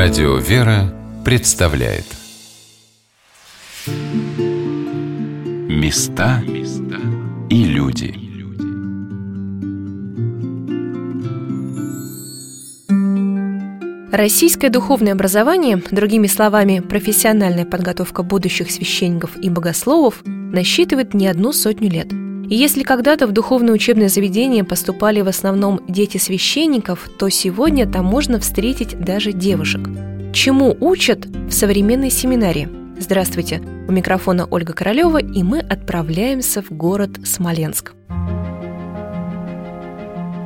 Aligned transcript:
Радио 0.00 0.36
«Вера» 0.36 0.94
представляет. 1.24 2.04
Места 5.68 6.40
и 7.50 7.64
люди. 7.64 8.14
Российское 14.12 14.70
духовное 14.70 15.14
образование, 15.14 15.82
другими 15.90 16.28
словами, 16.28 16.78
профессиональная 16.78 17.64
подготовка 17.64 18.22
будущих 18.22 18.70
священников 18.70 19.36
и 19.36 19.50
богословов, 19.50 20.22
насчитывает 20.24 21.12
не 21.12 21.26
одну 21.26 21.52
сотню 21.52 21.90
лет– 21.90 22.06
и 22.48 22.54
если 22.54 22.82
когда-то 22.82 23.26
в 23.26 23.32
духовное 23.32 23.74
учебное 23.74 24.08
заведение 24.08 24.64
поступали 24.64 25.20
в 25.20 25.28
основном 25.28 25.80
дети 25.86 26.16
священников, 26.16 27.08
то 27.18 27.28
сегодня 27.28 27.86
там 27.86 28.06
можно 28.06 28.40
встретить 28.40 28.98
даже 28.98 29.32
девушек. 29.32 29.82
Чему 30.32 30.74
учат 30.80 31.26
в 31.26 31.50
современной 31.50 32.10
семинарии? 32.10 32.68
Здравствуйте, 32.98 33.62
у 33.86 33.92
микрофона 33.92 34.46
Ольга 34.50 34.72
Королева, 34.72 35.18
и 35.18 35.42
мы 35.42 35.60
отправляемся 35.60 36.62
в 36.62 36.70
город 36.70 37.20
Смоленск. 37.24 37.92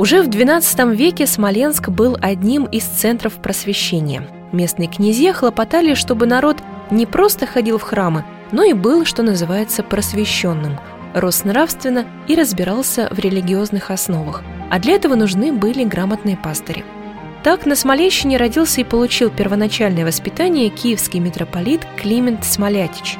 Уже 0.00 0.22
в 0.22 0.28
XII 0.28 0.96
веке 0.96 1.26
Смоленск 1.28 1.88
был 1.88 2.16
одним 2.20 2.64
из 2.64 2.82
центров 2.82 3.34
просвещения. 3.34 4.26
Местные 4.50 4.88
князья 4.88 5.32
хлопотали, 5.32 5.94
чтобы 5.94 6.26
народ 6.26 6.56
не 6.90 7.06
просто 7.06 7.46
ходил 7.46 7.78
в 7.78 7.82
храмы, 7.82 8.24
но 8.50 8.64
и 8.64 8.72
был, 8.72 9.04
что 9.04 9.22
называется, 9.22 9.84
просвещенным– 9.84 10.80
рос 11.14 11.44
нравственно 11.44 12.06
и 12.28 12.34
разбирался 12.34 13.08
в 13.10 13.18
религиозных 13.18 13.90
основах, 13.90 14.42
а 14.70 14.78
для 14.78 14.94
этого 14.94 15.14
нужны 15.14 15.52
были 15.52 15.84
грамотные 15.84 16.36
пастыри. 16.36 16.84
Так 17.42 17.66
на 17.66 17.74
Смоленщине 17.74 18.36
родился 18.36 18.82
и 18.82 18.84
получил 18.84 19.28
первоначальное 19.28 20.04
воспитание 20.04 20.68
киевский 20.68 21.18
митрополит 21.18 21.80
Климент 21.96 22.44
Смолятич. 22.44 23.18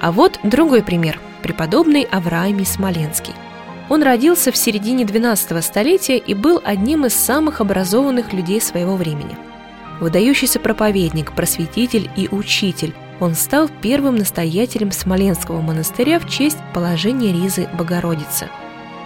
А 0.00 0.12
вот 0.12 0.38
другой 0.42 0.82
пример– 0.82 1.18
преподобный 1.42 2.02
Авраамий 2.02 2.66
Смоленский. 2.66 3.34
Он 3.88 4.02
родился 4.02 4.52
в 4.52 4.56
середине 4.56 5.04
XII 5.04 5.60
столетия 5.62 6.18
и 6.18 6.34
был 6.34 6.60
одним 6.64 7.06
из 7.06 7.14
самых 7.14 7.60
образованных 7.60 8.32
людей 8.32 8.60
своего 8.60 8.96
времени. 8.96 9.36
Выдающийся 10.00 10.58
проповедник, 10.60 11.32
просветитель 11.32 12.10
и 12.16 12.28
учитель, 12.30 12.94
он 13.20 13.34
стал 13.34 13.70
первым 13.82 14.16
настоятелем 14.16 14.90
Смоленского 14.90 15.60
монастыря 15.60 16.18
в 16.18 16.28
честь 16.28 16.58
положения 16.72 17.32
Ризы 17.32 17.68
Богородицы. 17.78 18.48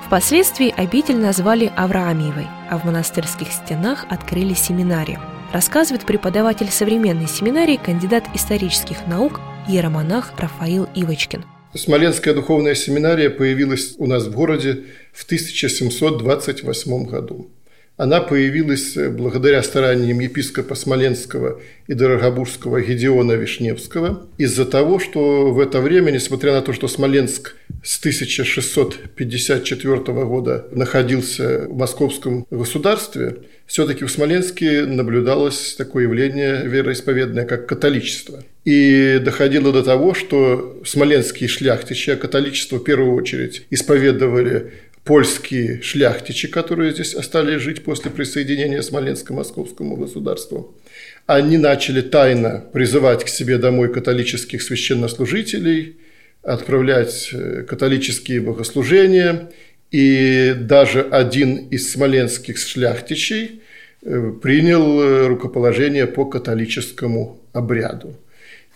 Впоследствии 0.07 0.73
обитель 0.75 1.19
назвали 1.19 1.71
Авраамиевой, 1.77 2.47
а 2.71 2.79
в 2.79 2.85
монастырских 2.85 3.53
стенах 3.53 4.07
открыли 4.09 4.55
семинарию. 4.55 5.21
Рассказывает 5.53 6.07
преподаватель 6.07 6.71
современной 6.71 7.29
семинарии, 7.29 7.81
кандидат 7.83 8.25
исторических 8.35 9.07
наук, 9.07 9.41
иеромонах 9.69 10.33
Рафаил 10.39 10.89
Ивочкин. 10.95 11.45
Смоленская 11.75 12.35
духовная 12.35 12.75
семинария 12.75 13.29
появилась 13.29 13.95
у 13.99 14.07
нас 14.07 14.25
в 14.25 14.33
городе 14.33 14.85
в 15.13 15.25
1728 15.25 17.05
году. 17.05 17.51
Она 17.99 18.21
появилась 18.21 18.97
э, 18.97 19.11
благодаря 19.11 19.61
стараниям 19.63 20.21
епископа 20.21 20.77
Смоленского 20.77 21.61
и 21.89 21.95
Дорогобужского 21.95 22.81
Гедеона 22.81 23.33
Вишневского 23.33 24.25
из-за 24.39 24.67
того, 24.67 25.01
что 25.01 25.51
в 25.51 25.59
это 25.59 25.81
время, 25.81 26.13
несмотря 26.13 26.53
на 26.53 26.63
то, 26.63 26.73
что 26.73 26.87
Смоленск 26.87 27.57
с 27.83 27.99
1654 27.99 29.97
года 30.25 30.69
находился 30.71 31.67
в 31.69 31.77
московском 31.77 32.47
государстве, 32.51 33.39
все-таки 33.67 34.05
в 34.05 34.11
Смоленске 34.13 34.87
наблюдалось 34.87 35.75
такое 35.77 36.05
явление 36.05 36.63
вероисповедное, 36.67 37.47
как 37.47 37.67
католичество. 37.67 38.45
И 38.65 39.19
доходило 39.25 39.73
до 39.73 39.83
того, 39.83 40.15
что 40.15 40.81
смоленские 40.85 41.49
шляхтичи, 41.49 42.11
а 42.11 42.17
католичество 42.17 42.77
в 42.77 42.85
первую 42.85 43.15
очередь 43.15 43.67
исповедовали 43.71 44.73
польские 45.09 45.81
шляхтичи, 45.81 46.49
которые 46.49 46.93
здесь 46.93 47.15
остались 47.15 47.63
жить 47.63 47.83
после 47.83 48.11
присоединения 48.11 48.83
Смоленско-Московскому 48.83 49.97
государству. 49.97 50.77
Они 51.25 51.57
начали 51.57 52.03
тайно 52.03 52.63
призывать 52.75 53.25
к 53.25 53.29
себе 53.29 53.57
домой 53.57 53.91
католических 53.91 54.61
священнослужителей, 54.61 55.97
отправлять 56.43 57.31
э, 57.33 57.65
католические 57.67 58.43
богослужения, 58.43 59.51
и 59.91 60.55
даже 60.55 61.01
один 61.01 61.57
из 61.71 61.91
смоленских 61.91 62.59
шляхтичей 62.59 63.63
э, 64.03 64.33
принял 64.43 65.01
э, 65.01 65.27
рукоположение 65.27 66.07
по 66.07 66.27
католическому 66.27 67.41
обряду. 67.55 68.15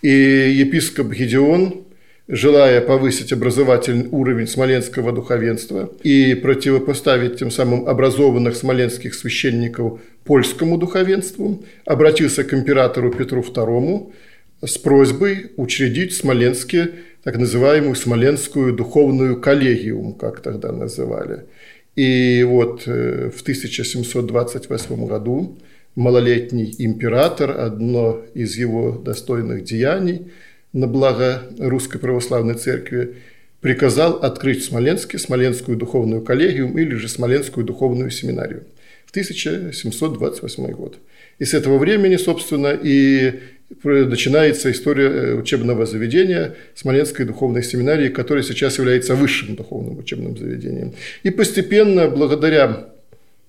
И 0.01 0.09
епископ 0.09 1.13
Гедеон 1.13 1.82
желая 2.29 2.81
повысить 2.81 3.33
образовательный 3.33 4.09
уровень 4.11 4.47
смоленского 4.47 5.13
духовенства 5.13 5.91
и 6.03 6.35
противопоставить 6.35 7.39
тем 7.39 7.51
самым 7.51 7.89
образованных 7.89 8.57
смоленских 8.57 9.15
священников 9.15 10.01
польскому 10.25 10.79
духовенству, 10.79 11.65
обратился 11.85 12.45
к 12.45 12.55
императору 12.55 13.11
Петру 13.11 13.43
II 13.43 14.13
с 14.65 14.79
просьбой 14.79 15.51
учредить 15.57 16.13
в 16.13 16.17
Смоленске 16.17 16.91
так 17.25 17.37
называемую 17.37 17.97
Смоленскую 17.97 18.73
духовную 18.73 19.41
коллегиум, 19.41 20.15
как 20.15 20.41
тогда 20.41 20.73
называли. 20.73 21.45
И 21.97 22.45
вот 22.49 22.85
э, 22.87 23.31
в 23.31 23.43
1728 23.43 25.07
году 25.07 25.59
малолетний 25.95 26.75
император, 26.79 27.51
одно 27.61 28.23
из 28.35 28.57
его 28.57 28.93
достойных 28.93 29.65
деяний– 29.65 30.31
на 30.73 30.87
благо 30.87 31.43
Русской 31.59 31.99
Православной 31.99 32.55
Церкви 32.55 33.17
приказал 33.61 34.17
открыть 34.17 34.63
в 34.63 34.65
Смоленске 34.65 35.19
Смоленскую 35.19 35.77
духовную 35.77 36.23
коллегию 36.23 36.77
или 36.77 36.95
же 36.95 37.09
Смоленскую 37.09 37.65
духовную 37.65 38.11
семинарию 38.11 38.65
в 39.07 39.11
1728 39.11 40.71
год. 40.73 40.99
И 41.39 41.45
с 41.45 41.55
этого 41.55 41.79
времени, 41.79 42.17
собственно, 42.17 42.77
и 42.83 43.41
начинается 43.85 44.71
история 44.71 45.07
э, 45.07 45.35
учебного 45.35 45.87
заведения 45.87 46.57
Смоленской 46.75 47.25
духовной 47.25 47.63
семинарии, 47.63 48.09
которая 48.09 48.43
сейчас 48.43 48.79
является 48.79 49.15
высшим 49.15 49.55
духовным 49.55 49.99
учебным 49.99 50.37
заведением. 50.37 50.95
И 51.23 51.31
постепенно, 51.31 52.09
благодаря 52.09 52.89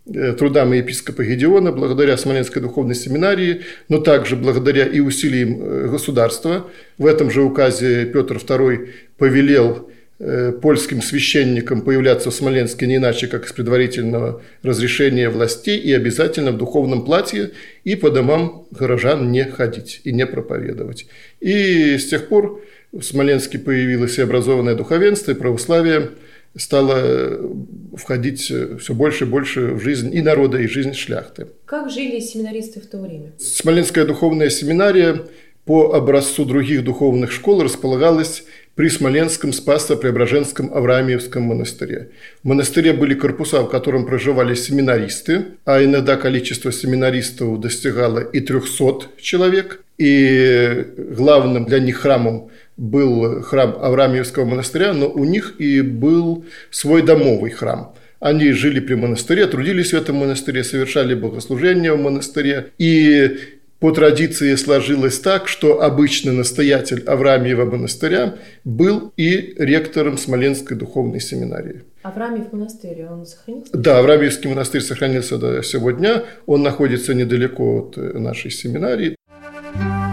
трудам 0.05 0.73
епископа 0.73 1.23
Гедеона, 1.23 1.71
благодаря 1.71 2.17
Смоленской 2.17 2.61
духовной 2.61 2.95
семинарии, 2.95 3.61
но 3.89 3.99
также 3.99 4.35
благодаря 4.35 4.85
и 4.85 4.99
усилиям 4.99 5.61
э, 5.61 5.87
государства. 5.87 6.67
В 6.97 7.05
этом 7.05 7.31
же 7.31 7.41
указе 7.41 8.05
Петр 8.05 8.35
II 8.35 8.89
повелел 9.17 9.89
э, 10.19 10.51
польским 10.51 11.01
священникам 11.01 11.81
появляться 11.81 12.31
в 12.31 12.33
Смоленске 12.33 12.85
не 12.85 12.97
иначе, 12.97 13.27
как 13.27 13.47
с 13.47 13.53
предварительного 13.53 14.41
разрешения 14.61 15.29
властей 15.29 15.79
и 15.79 15.93
обязательно 15.93 16.51
в 16.51 16.57
духовном 16.57 17.05
платье 17.05 17.51
и 17.85 17.95
по 17.95 18.09
домам 18.09 18.65
горожан 18.71 19.31
не 19.31 19.45
ходить 19.45 20.01
и 20.03 20.11
не 20.11 20.25
проповедовать. 20.25 21.05
И 21.39 21.97
с 21.97 22.07
тех 22.07 22.27
пор 22.27 22.61
в 22.91 23.03
Смоленске 23.03 23.57
появилось 23.57 24.17
и 24.17 24.21
образованное 24.21 24.75
духовенство, 24.75 25.31
и 25.31 25.35
православие– 25.35 26.09
стало 26.55 26.95
э, 26.97 27.49
входить 27.95 28.49
э, 28.51 28.77
все 28.77 28.93
больше 28.93 29.25
и 29.25 29.27
больше 29.27 29.73
в 29.73 29.79
жизнь 29.81 30.13
и 30.13 30.21
народа, 30.21 30.59
и 30.59 30.67
жизнь 30.67 30.93
шляхты. 30.93 31.47
Как 31.65 31.89
жили 31.89 32.19
семинаристы 32.19 32.79
в 32.79 32.85
то 32.85 32.99
время? 32.99 33.33
Смоленская 33.39 34.05
духовная 34.05 34.49
семинария 34.49 35.23
по 35.65 35.93
образцу 35.93 36.45
других 36.45 36.83
духовных 36.83 37.31
школ 37.31 37.63
располагалась 37.63 38.43
при 38.75 38.89
Смоленском 38.89 39.53
Спасо-Преображенском 39.53 40.73
Авраамиевском 40.73 41.43
монастыре. 41.43 42.09
В 42.43 42.47
монастыре 42.47 42.93
были 42.93 43.13
корпуса, 43.13 43.61
в 43.61 43.69
котором 43.69 44.05
проживали 44.05 44.55
семинаристы, 44.55 45.45
а 45.63 45.83
иногда 45.83 46.17
количество 46.17 46.71
семинаристов 46.71 47.59
достигало 47.59 48.19
и 48.19 48.39
300 48.39 49.11
человек. 49.21 49.83
И 49.99 50.87
главным 50.97 51.65
для 51.65 51.79
них 51.79 51.97
храмом 51.97 52.49
был 52.77 53.41
храм 53.41 53.75
Авраамиевского 53.79 54.45
монастыря, 54.45 54.93
но 54.93 55.09
у 55.09 55.23
них 55.23 55.55
и 55.59 55.81
был 55.81 56.45
свой 56.71 57.01
домовый 57.01 57.51
храм. 57.51 57.93
Они 58.19 58.51
жили 58.53 58.79
при 58.79 58.95
монастыре, 58.95 59.47
трудились 59.47 59.91
в 59.91 59.97
этом 59.97 60.15
монастыре, 60.15 60.63
совершали 60.63 61.13
богослужения 61.13 61.91
в 61.93 62.01
монастыре. 62.01 62.71
И 62.77 63.37
по 63.79 63.91
традиции 63.91 64.55
сложилось 64.55 65.19
так, 65.19 65.49
что 65.49 65.81
обычный 65.81 66.31
настоятель 66.31 67.03
Авраамиева 67.05 67.65
монастыря 67.65 68.35
был 68.63 69.11
и 69.17 69.55
ректором 69.57 70.17
Смоленской 70.17 70.77
духовной 70.77 71.19
семинарии. 71.19 71.81
Авраамиев 72.03 72.53
монастырь, 72.53 73.05
он 73.05 73.25
сохранился? 73.25 73.77
Да, 73.77 73.99
Авраамиевский 73.99 74.49
монастырь 74.49 74.81
сохранился 74.81 75.37
до 75.37 75.61
сегодня. 75.61 76.23
Он 76.45 76.63
находится 76.63 77.13
недалеко 77.13 77.79
от 77.79 77.97
нашей 77.97 78.51
семинарии. 78.51 79.17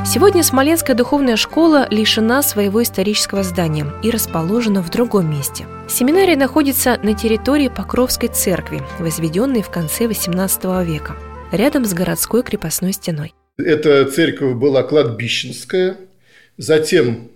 Сегодня 0.06 0.42
Смоленская 0.42 0.96
духовная 0.96 1.36
школа 1.36 1.86
лишена 1.90 2.42
своего 2.42 2.82
исторического 2.82 3.42
здания 3.42 3.86
и 4.02 4.10
расположена 4.10 4.82
в 4.82 4.90
другом 4.90 5.30
месте. 5.30 5.66
Семинария 5.88 6.36
находится 6.36 6.98
на 7.02 7.14
территории 7.14 7.68
Покровской 7.68 8.28
церкви, 8.28 8.80
возведенной 8.98 9.62
в 9.62 9.68
конце 9.68 10.04
XVIII 10.04 10.84
века, 10.84 11.16
рядом 11.52 11.84
с 11.84 11.92
городской 11.92 12.42
крепостной 12.42 12.92
стеной. 12.92 13.34
Эта 13.58 14.06
церковь 14.06 14.54
была 14.54 14.82
кладбищенская. 14.82 15.98
Затем, 16.56 17.28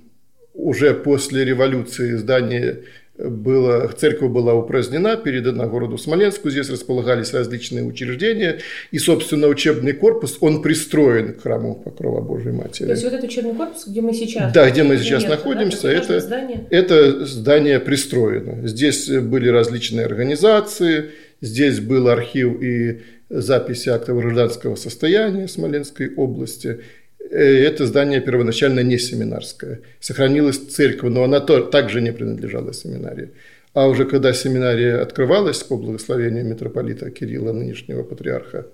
уже 0.54 0.94
после 0.94 1.44
революции, 1.44 2.16
здание 2.16 2.84
было, 3.16 3.88
церковь 3.96 4.30
была 4.30 4.54
упразднена, 4.54 5.16
передана 5.16 5.66
городу 5.66 5.98
Смоленску, 5.98 6.50
здесь 6.50 6.68
располагались 6.68 7.32
различные 7.32 7.84
учреждения, 7.84 8.58
и, 8.90 8.98
собственно, 8.98 9.46
учебный 9.46 9.92
корпус, 9.92 10.38
он 10.40 10.62
пристроен 10.62 11.34
к 11.34 11.42
храму 11.42 11.76
Покрова 11.76 12.20
Божьей 12.20 12.52
Матери. 12.52 12.86
То 12.86 12.92
есть 12.92 13.04
вот 13.04 13.12
этот 13.12 13.30
учебный 13.30 13.54
корпус, 13.54 13.86
где 13.86 14.00
мы 14.00 14.14
сейчас 14.14 14.52
Да, 14.52 14.68
где 14.68 14.82
мы 14.82 14.98
сейчас 14.98 15.28
находимся, 15.28 15.82
да? 15.82 15.92
это, 15.92 16.20
здание? 16.20 16.66
это 16.70 17.26
здание 17.26 17.80
пристроено. 17.80 18.66
Здесь 18.66 19.08
были 19.08 19.48
различные 19.48 20.06
организации, 20.06 21.10
здесь 21.40 21.78
был 21.78 22.08
архив 22.08 22.60
и 22.60 23.02
записи 23.30 23.90
актов 23.90 24.18
гражданского 24.18 24.74
состояния 24.74 25.46
Смоленской 25.46 26.12
области– 26.14 26.80
это 27.38 27.86
здание 27.86 28.20
первоначально 28.20 28.80
не 28.80 28.98
семинарское. 28.98 29.80
Сохранилась 30.00 30.58
церковь, 30.58 31.10
но 31.10 31.24
она 31.24 31.40
также 31.40 32.00
не 32.00 32.12
принадлежала 32.12 32.72
семинарии. 32.72 33.30
А 33.72 33.88
уже 33.88 34.04
когда 34.04 34.32
семинария 34.32 35.02
открывалась 35.02 35.62
по 35.64 35.76
благословению 35.76 36.44
митрополита 36.44 37.10
Кирилла, 37.10 37.52
нынешнего 37.52 38.04
патриарха, 38.04 38.66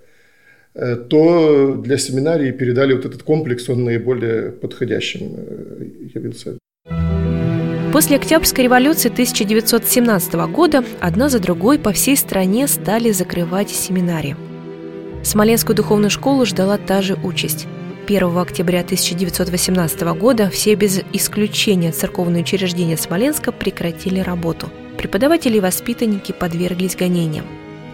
э, 0.75 0.95
то 0.95 1.73
для 1.75 1.97
семинарии 1.97 2.51
передали 2.51 2.93
вот 2.93 3.05
этот 3.05 3.23
комплекс, 3.23 3.67
он 3.67 3.83
наиболее 3.83 4.51
подходящим 4.51 5.33
э, 5.37 5.85
явился. 6.13 6.59
После 7.91 8.17
Октябрьской 8.17 8.65
революции 8.65 9.09
1917 9.09 10.33
года 10.53 10.85
одна 10.99 11.29
за 11.29 11.39
другой 11.39 11.79
по 11.79 11.91
всей 11.91 12.15
стране 12.15 12.67
стали 12.67 13.11
закрывать 13.11 13.71
семинарии. 13.71 14.35
Смоленскую 15.23 15.75
духовную 15.75 16.11
школу 16.11 16.45
ждала 16.45 16.77
та 16.77 17.01
же 17.01 17.17
участь– 17.23 17.65
1 18.07 18.37
октября 18.37 18.81
1918 18.81 20.01
года 20.17 20.49
все 20.49 20.75
без 20.75 21.01
исключения 21.13 21.91
церковные 21.91 22.43
учреждения 22.43 22.97
Смоленска 22.97 23.51
прекратили 23.51 24.19
работу. 24.19 24.69
Преподаватели 24.97 25.57
и 25.57 25.59
воспитанники 25.59 26.31
подверглись 26.31 26.95
гонениям. 26.95 27.45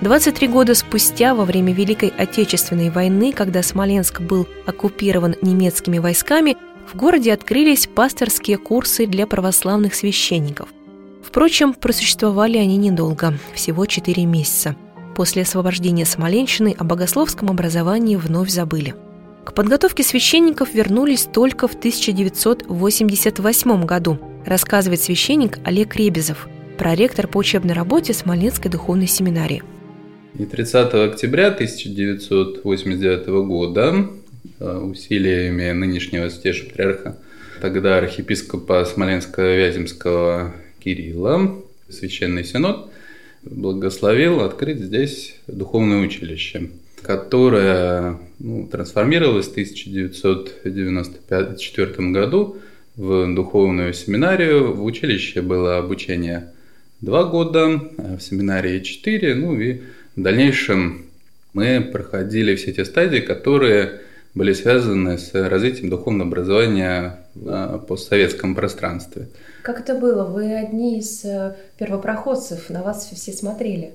23 0.01 0.47
года 0.47 0.75
спустя, 0.75 1.35
во 1.35 1.43
время 1.45 1.73
Великой 1.73 2.09
Отечественной 2.09 2.89
войны, 2.89 3.33
когда 3.33 3.61
Смоленск 3.63 4.21
был 4.21 4.47
оккупирован 4.65 5.35
немецкими 5.41 5.97
войсками, 5.97 6.55
в 6.91 6.95
городе 6.95 7.33
открылись 7.33 7.87
пасторские 7.87 8.57
курсы 8.57 9.07
для 9.07 9.27
православных 9.27 9.93
священников. 9.93 10.69
Впрочем, 11.21 11.73
просуществовали 11.73 12.57
они 12.57 12.77
недолго, 12.77 13.33
всего 13.53 13.85
4 13.85 14.25
месяца. 14.25 14.75
После 15.15 15.41
освобождения 15.41 16.05
Смоленщины 16.05 16.75
о 16.77 16.83
богословском 16.83 17.49
образовании 17.49 18.15
вновь 18.15 18.49
забыли– 18.49 18.95
к 19.47 19.53
подготовке 19.53 20.03
священников 20.03 20.73
вернулись 20.73 21.23
только 21.23 21.69
в 21.69 21.75
1988 21.75 23.85
году, 23.85 24.19
рассказывает 24.45 25.01
священник 25.01 25.59
Олег 25.63 25.95
Ребезов, 25.95 26.49
проректор 26.77 27.29
по 27.29 27.37
учебной 27.37 27.73
работе 27.73 28.13
Смоленской 28.13 28.69
духовной 28.69 29.07
семинарии. 29.07 29.63
И 30.37 30.43
30 30.43 30.93
октября 30.93 31.47
1989 31.47 33.27
года 33.47 34.09
э, 34.59 34.77
усилиями 34.79 35.71
нынешнего 35.71 36.27
святейшего 36.27 36.67
патриарха, 36.67 37.17
тогда 37.61 37.99
архиепископа 37.99 38.83
Смоленского-Вяземского 38.83 40.55
Кирилла, 40.83 41.55
Священный 41.87 42.43
Синод 42.43 42.91
благословил 43.43 44.41
открыть 44.41 44.79
здесь 44.79 45.37
духовное 45.47 46.01
училище– 46.01 46.69
которая 47.01 48.19
ну, 48.39 48.67
трансформировалась 48.67 49.47
в 49.47 49.51
1994 49.51 52.11
году 52.11 52.57
в 52.95 53.33
духовную 53.33 53.93
семинарию. 53.93 54.73
В 54.73 54.83
училище 54.83 55.41
было 55.41 55.77
обучение 55.77 56.51
два 57.01 57.23
года, 57.23 57.81
а 57.97 58.17
в 58.17 58.21
семинарии 58.21 58.79
четыре. 58.79 59.35
Ну 59.35 59.59
и 59.59 59.81
в 60.15 60.21
дальнейшем 60.21 61.05
мы 61.53 61.81
проходили 61.81 62.55
все 62.55 62.73
те 62.73 62.85
стадии, 62.85 63.19
которые 63.19 64.01
были 64.33 64.53
связаны 64.53 65.17
с 65.17 65.33
развитием 65.33 65.89
духовного 65.89 66.29
образования 66.29 67.19
в 67.33 67.79
постсоветском 67.87 68.55
пространстве. 68.55 69.29
Как 69.63 69.79
это 69.79 69.95
было? 69.95 70.25
Вы 70.25 70.55
одни 70.55 70.99
из 70.99 71.25
э, 71.25 71.55
первопроходцев, 71.77 72.69
на 72.69 72.83
вас 72.83 73.09
все 73.11 73.31
смотрели. 73.31 73.93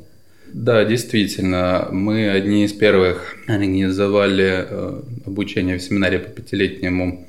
Да, 0.52 0.84
действительно, 0.84 1.88
мы 1.90 2.28
одни 2.30 2.64
из 2.64 2.72
первых 2.72 3.36
организовали 3.46 4.66
э, 4.68 5.02
обучение 5.24 5.78
в 5.78 5.82
семинаре 5.82 6.18
по 6.18 6.28
пятилетнему 6.28 7.26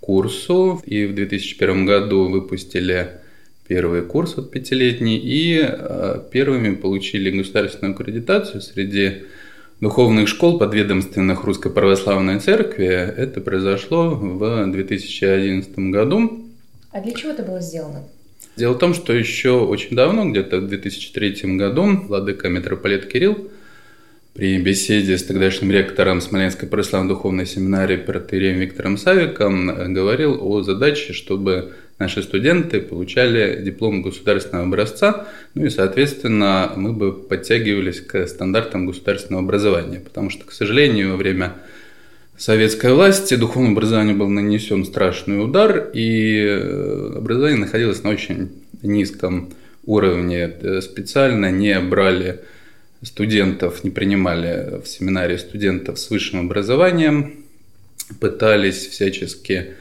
курсу 0.00 0.82
и 0.86 1.04
в 1.04 1.14
2001 1.14 1.84
году 1.84 2.28
выпустили 2.28 3.10
первый 3.68 4.02
курс 4.02 4.38
от 4.38 4.50
пятилетний 4.50 5.18
и 5.18 5.60
э, 5.62 6.22
первыми 6.32 6.74
получили 6.74 7.30
государственную 7.30 7.94
аккредитацию 7.94 8.62
среди 8.62 9.24
духовных 9.80 10.28
школ 10.28 10.58
подведомственных 10.58 11.44
Русской 11.44 11.70
Православной 11.70 12.40
Церкви. 12.40 12.86
Это 12.86 13.42
произошло 13.42 14.10
в 14.14 14.72
2011 14.72 15.78
году. 15.90 16.46
А 16.90 17.00
для 17.00 17.12
чего 17.12 17.32
это 17.32 17.42
было 17.42 17.60
сделано? 17.60 18.04
Дело 18.56 18.74
в 18.74 18.78
том, 18.78 18.92
что 18.92 19.12
еще 19.12 19.52
очень 19.52 19.96
давно, 19.96 20.28
где-то 20.28 20.58
в 20.58 20.68
2003 20.68 21.56
году, 21.56 21.96
владыка 22.06 22.48
митрополит 22.48 23.06
Кирилл 23.06 23.50
при 24.34 24.58
беседе 24.58 25.16
с 25.16 25.24
тогдашним 25.24 25.70
ректором 25.70 26.20
Смоленской 26.20 26.68
православной 26.68 27.10
духовной 27.10 27.46
семинарии 27.46 27.96
протереем 27.96 28.60
Виктором 28.60 28.96
Савиком 28.96 29.92
говорил 29.92 30.38
о 30.40 30.62
задаче, 30.62 31.12
чтобы 31.12 31.72
наши 31.98 32.22
студенты 32.22 32.80
получали 32.80 33.62
диплом 33.62 34.02
государственного 34.02 34.66
образца, 34.66 35.28
ну 35.54 35.66
и, 35.66 35.70
соответственно, 35.70 36.72
мы 36.76 36.92
бы 36.92 37.12
подтягивались 37.12 38.00
к 38.00 38.26
стандартам 38.26 38.86
государственного 38.86 39.44
образования, 39.44 40.00
потому 40.00 40.30
что, 40.30 40.44
к 40.44 40.52
сожалению, 40.52 41.12
во 41.12 41.16
время 41.16 41.54
советской 42.42 42.92
власти 42.92 43.34
духовному 43.36 43.76
образованию 43.76 44.16
был 44.16 44.28
нанесен 44.28 44.84
страшный 44.84 45.42
удар, 45.44 45.90
и 45.94 46.44
э, 46.44 47.12
образование 47.16 47.60
находилось 47.60 48.02
на 48.02 48.10
очень 48.10 48.50
низком 48.82 49.50
уровне. 49.86 50.52
Э, 50.60 50.80
специально 50.80 51.52
не 51.52 51.78
брали 51.78 52.40
студентов, 53.00 53.84
не 53.84 53.90
принимали 53.90 54.80
в 54.82 54.88
семинаре 54.88 55.38
студентов 55.38 56.00
с 56.00 56.10
высшим 56.10 56.40
образованием, 56.40 57.44
пытались 58.18 58.88
всячески 58.88 59.74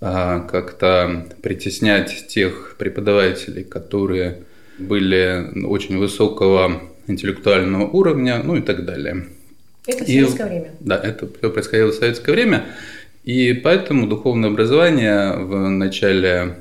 а, 0.00 0.40
как-то 0.40 1.28
притеснять 1.42 2.28
тех 2.28 2.76
преподавателей, 2.78 3.64
которые 3.64 4.42
были 4.78 5.64
очень 5.64 5.96
высокого 5.96 6.82
интеллектуального 7.06 7.86
уровня, 7.86 8.42
ну 8.42 8.56
и 8.56 8.60
так 8.60 8.84
далее. 8.84 9.26
Это 9.86 10.04
в 10.04 10.06
советское 10.06 10.44
и, 10.44 10.48
время. 10.48 10.70
Да, 10.80 10.96
это 10.96 11.28
все 11.38 11.50
происходило 11.50 11.90
в 11.90 11.94
советское 11.94 12.32
время. 12.32 12.66
И 13.24 13.52
поэтому 13.52 14.06
духовное 14.06 14.50
образование 14.50 15.36
в 15.36 15.68
начале 15.68 16.56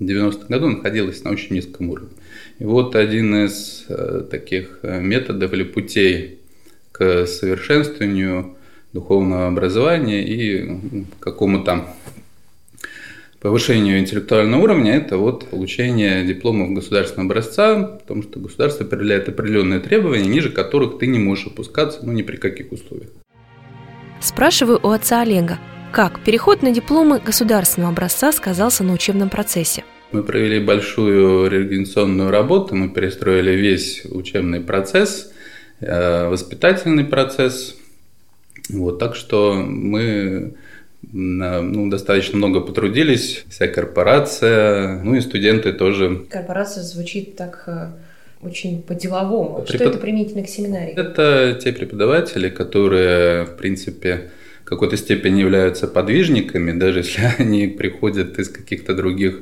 90-х 0.00 0.46
годов 0.48 0.76
находилось 0.76 1.22
на 1.24 1.30
очень 1.30 1.54
низком 1.54 1.90
уровне. 1.90 2.10
И 2.58 2.64
вот 2.64 2.94
один 2.94 3.46
из 3.46 3.84
э, 3.88 4.24
таких 4.30 4.80
э, 4.82 5.00
методов 5.00 5.52
или 5.52 5.64
путей 5.64 6.38
к 6.92 7.26
совершенствованию 7.26 8.56
духовного 8.92 9.48
образования 9.48 10.22
и 10.24 11.04
какому-то 11.20 11.86
повышению 13.44 13.98
интеллектуального 13.98 14.62
уровня– 14.62 14.92
это 14.96 15.18
вот 15.18 15.50
получение 15.50 16.24
дипломов 16.24 16.72
государственного 16.72 17.26
образца, 17.26 17.98
потому 18.00 18.22
что 18.22 18.40
государство 18.40 18.86
определяет 18.86 19.28
определенные 19.28 19.80
требования, 19.80 20.26
ниже 20.26 20.48
которых 20.48 20.98
ты 20.98 21.06
не 21.06 21.18
можешь 21.18 21.48
опускаться, 21.48 22.00
ну 22.02 22.12
ни 22.12 22.22
при 22.22 22.36
каких 22.36 22.72
условиях. 22.72 23.10
Спрашиваю 24.18 24.80
у 24.82 24.88
отца 24.88 25.20
Олега, 25.20 25.58
как 25.92 26.20
переход 26.24 26.62
на 26.62 26.70
дипломы 26.70 27.20
государственного 27.20 27.92
образца 27.92 28.32
сказался 28.32 28.82
на 28.82 28.94
учебном 28.94 29.28
процессе? 29.28 29.84
Мы 30.10 30.22
провели 30.22 30.58
большую 30.58 31.50
реорганизационную 31.50 32.30
работу, 32.30 32.74
мы 32.74 32.88
перестроили 32.88 33.50
весь 33.50 34.06
учебный 34.06 34.60
процесс, 34.60 35.30
э, 35.80 36.28
воспитательный 36.30 37.04
процесс. 37.04 37.76
Вот, 38.70 38.98
так 38.98 39.14
что 39.14 39.52
мы 39.52 40.54
ну, 41.12 41.90
достаточно 41.90 42.36
много 42.38 42.60
потрудились, 42.60 43.44
вся 43.48 43.68
корпорация, 43.68 45.02
ну 45.02 45.14
и 45.14 45.20
студенты 45.20 45.72
тоже. 45.72 46.24
Корпорация 46.30 46.82
звучит 46.82 47.36
так 47.36 47.64
э, 47.66 47.88
очень 48.42 48.82
по-деловому. 48.82 49.62
Препод... 49.62 49.74
Что 49.74 49.84
это 49.84 49.98
применительно 49.98 50.42
к 50.42 50.48
семинарии? 50.48 50.94
Это 50.94 51.58
те 51.62 51.72
преподаватели, 51.72 52.48
которые, 52.48 53.44
в 53.44 53.56
принципе, 53.56 54.30
в 54.62 54.66
какой-то 54.66 54.96
степени 54.96 55.40
являются 55.40 55.86
подвижниками, 55.86 56.78
даже 56.78 57.00
если 57.00 57.22
они 57.38 57.66
приходят 57.66 58.38
из 58.38 58.48
каких-то 58.48 58.94
других 58.94 59.40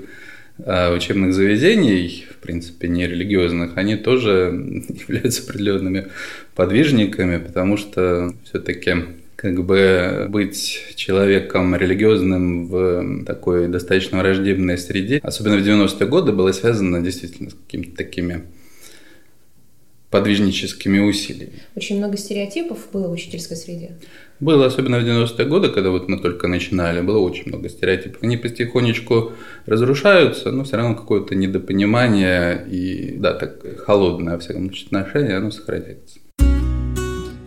э, 0.58 0.94
учебных 0.94 1.34
заведений, 1.34 2.26
в 2.30 2.36
принципе, 2.36 2.88
не 2.88 3.06
религиозных, 3.06 3.76
они 3.76 3.96
тоже 3.96 4.52
являются 5.08 5.42
определенными 5.42 6.08
подвижниками, 6.54 7.38
потому 7.38 7.76
что 7.76 8.32
все-таки 8.44 9.21
как 9.42 9.64
бы 9.64 10.26
быть 10.28 10.80
человеком 10.94 11.74
религиозным 11.74 12.68
в 12.68 13.24
такой 13.24 13.66
достаточно 13.66 14.18
враждебной 14.18 14.78
среде, 14.78 15.18
особенно 15.20 15.56
в 15.56 15.66
90-е 15.66 16.06
годы, 16.06 16.30
было 16.30 16.52
связано 16.52 17.02
действительно 17.02 17.50
с 17.50 17.54
какими-то 17.54 17.96
такими 17.96 18.44
подвижническими 20.10 21.00
усилиями. 21.00 21.60
Очень 21.74 21.98
много 21.98 22.16
стереотипов 22.18 22.86
было 22.92 23.08
в 23.08 23.12
учительской 23.12 23.56
среде. 23.56 23.96
Было, 24.38 24.66
особенно 24.66 25.00
в 25.00 25.02
90-е 25.02 25.46
годы, 25.46 25.70
когда 25.70 25.90
вот 25.90 26.08
мы 26.08 26.20
только 26.20 26.46
начинали, 26.46 27.00
было 27.00 27.18
очень 27.18 27.48
много 27.48 27.68
стереотипов. 27.68 28.22
Они 28.22 28.36
потихонечку 28.36 29.32
разрушаются, 29.66 30.52
но 30.52 30.62
все 30.62 30.76
равно 30.76 30.94
какое-то 30.94 31.34
недопонимание 31.34 32.64
и, 32.70 33.16
да, 33.18 33.34
так 33.34 33.60
холодное, 33.78 34.34
во 34.34 34.38
всяком 34.38 34.66
случае, 34.66 34.86
отношение, 34.86 35.36
оно 35.38 35.50
сохраняется. 35.50 36.21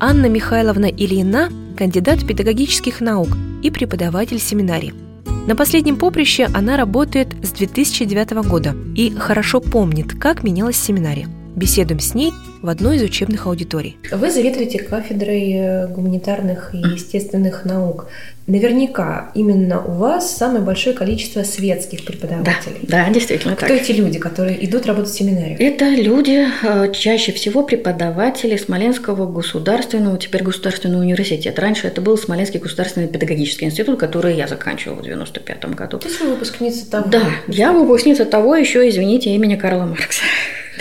Анна 0.07 0.27
Михайловна 0.27 0.85
Ильина– 0.85 1.49
кандидат 1.75 2.27
педагогических 2.27 3.01
наук 3.01 3.29
и 3.63 3.71
преподаватель 3.71 4.37
семинарии. 4.39 4.93
На 5.47 5.55
последнем 5.55 5.97
поприще 5.97 6.47
она 6.53 6.77
работает 6.77 7.29
с 7.41 7.49
2009 7.53 8.47
года 8.47 8.75
и 8.95 9.09
хорошо 9.09 9.61
помнит, 9.61 10.13
как 10.13 10.43
менялась 10.43 10.77
семинария. 10.77 11.27
Беседуем 11.55 12.01
с 12.01 12.13
ней 12.13 12.33
в 12.61 12.67
одной 12.67 12.97
из 12.97 13.03
учебных 13.03 13.47
аудиторий. 13.47 13.95
Вы 14.11 14.29
заведуете 14.29 14.77
кафедрой 14.79 15.53
э, 15.53 15.87
гуманитарных 15.87 16.73
и 16.73 16.79
естественных 16.79 17.63
наук. 17.63 18.07
Наверняка 18.45 19.31
именно 19.35 19.81
у 19.81 19.91
вас 19.91 20.35
самое 20.35 20.61
большое 20.63 20.93
количество 20.95 21.43
светских 21.43 22.03
преподавателей. 22.03 22.79
Да, 22.83 23.05
да 23.05 23.13
действительно 23.13 23.55
Кто 23.55 23.67
так. 23.67 23.81
эти 23.81 23.93
люди, 23.93 24.19
которые 24.19 24.63
идут 24.65 24.85
работать 24.85 25.11
в 25.11 25.15
семинарию? 25.15 25.55
Это 25.57 25.85
люди, 25.85 26.45
э, 26.61 26.91
чаще 26.91 27.31
всего 27.31 27.63
преподаватели 27.63 28.57
Смоленского 28.57 29.25
государственного, 29.31 30.17
теперь 30.17 30.43
государственного 30.43 31.03
университета. 31.03 31.61
Раньше 31.61 31.87
это 31.87 32.01
был 32.01 32.17
Смоленский 32.17 32.59
государственный 32.59 33.07
педагогический 33.07 33.63
институт, 33.63 33.97
который 33.97 34.35
я 34.35 34.49
заканчивала 34.49 34.99
в 34.99 35.03
95 35.03 35.73
году. 35.73 35.99
То 35.99 36.09
есть 36.09 36.19
вы 36.19 36.31
выпускница 36.31 36.91
того? 36.91 37.07
Да, 37.09 37.21
я 37.47 37.71
выпускница 37.71 38.25
того 38.25 38.57
еще, 38.57 38.89
извините, 38.89 39.29
имени 39.29 39.55
Карла 39.55 39.85
Маркса. 39.85 40.23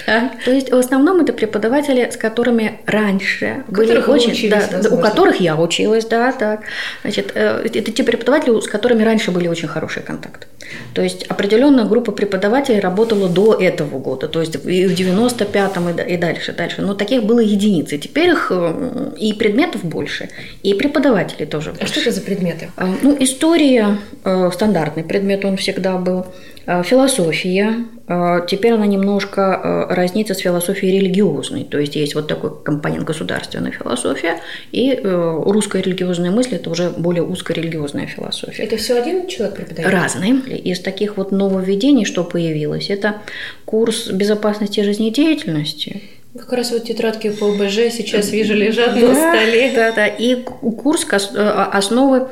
То 0.06 0.50
есть 0.50 0.70
в 0.70 0.76
основном 0.76 1.20
это 1.20 1.32
преподаватели, 1.32 2.08
с 2.10 2.16
которыми 2.16 2.80
раньше 2.86 3.64
у 3.68 3.72
были 3.72 3.96
очень, 3.96 4.32
учились, 4.32 4.68
да, 4.68 4.90
у 4.90 4.98
которых 4.98 5.40
я 5.40 5.56
училась, 5.56 6.04
да, 6.06 6.32
так. 6.32 6.60
Значит, 7.02 7.32
э, 7.34 7.66
это 7.72 7.92
те 7.92 8.04
преподаватели, 8.04 8.60
с 8.60 8.66
которыми 8.66 9.02
раньше 9.02 9.30
были 9.30 9.48
очень 9.48 9.68
хорошие 9.68 10.02
контакты. 10.02 10.46
То 10.94 11.02
есть 11.02 11.24
определенная 11.24 11.84
группа 11.84 12.12
преподавателей 12.12 12.80
работала 12.80 13.28
до 13.28 13.54
этого 13.54 13.98
года, 13.98 14.28
то 14.28 14.40
есть 14.40 14.54
и 14.54 14.86
в 14.86 14.92
95-м 14.92 15.98
и 15.98 16.16
дальше, 16.16 16.52
дальше. 16.52 16.82
Но 16.82 16.94
таких 16.94 17.24
было 17.24 17.40
единицы. 17.40 17.98
Теперь 17.98 18.30
их 18.30 18.48
э, 18.50 19.12
и 19.18 19.32
предметов 19.32 19.84
больше, 19.84 20.28
и 20.62 20.74
преподавателей 20.74 21.46
тоже 21.46 21.70
больше. 21.70 21.84
А 21.84 21.86
что 21.86 22.00
это 22.00 22.10
за 22.10 22.20
предметы? 22.20 22.70
А, 22.76 22.88
ну, 23.02 23.16
история, 23.18 23.98
э, 24.24 24.50
стандартный 24.52 25.04
предмет 25.04 25.44
он 25.44 25.56
всегда 25.56 25.96
был. 25.96 26.26
А, 26.66 26.82
философия, 26.82 27.86
а, 28.06 28.40
теперь 28.40 28.72
она 28.72 28.86
немножко 28.86 29.86
разнится 29.90 30.34
с 30.34 30.38
философией 30.38 31.00
религиозной. 31.00 31.64
То 31.64 31.78
есть 31.78 31.96
есть 31.96 32.14
вот 32.14 32.28
такой 32.28 32.50
компонент 32.62 33.04
государственная 33.04 33.72
философия, 33.72 34.40
и 34.72 35.00
русская 35.02 35.82
религиозная 35.82 36.30
мысль– 36.30 36.54
это 36.56 36.70
уже 36.70 36.90
более 36.90 37.22
узкорелигиозная 37.22 38.06
философия. 38.06 38.62
Это 38.62 38.76
все 38.76 39.00
один 39.00 39.26
человек 39.26 39.56
преподает? 39.56 39.90
Разные. 39.90 40.34
Из 40.58 40.80
таких 40.80 41.16
вот 41.16 41.32
нововведений, 41.32 42.04
что 42.04 42.24
появилось, 42.24 42.90
это 42.90 43.22
курс 43.64 44.08
безопасности 44.08 44.80
жизнедеятельности, 44.80 46.02
как 46.36 46.52
раз 46.52 46.72
вот 46.72 46.82
тетрадки 46.82 47.30
по 47.30 47.46
ОБЖ 47.46 47.92
сейчас 47.92 48.30
вижу 48.32 48.54
лежат 48.54 48.96
на 48.96 49.14
столе. 49.14 49.70
Да, 49.72 49.92
да. 49.92 50.08
И 50.08 50.42
курс 50.42 51.06
основы 51.08 52.26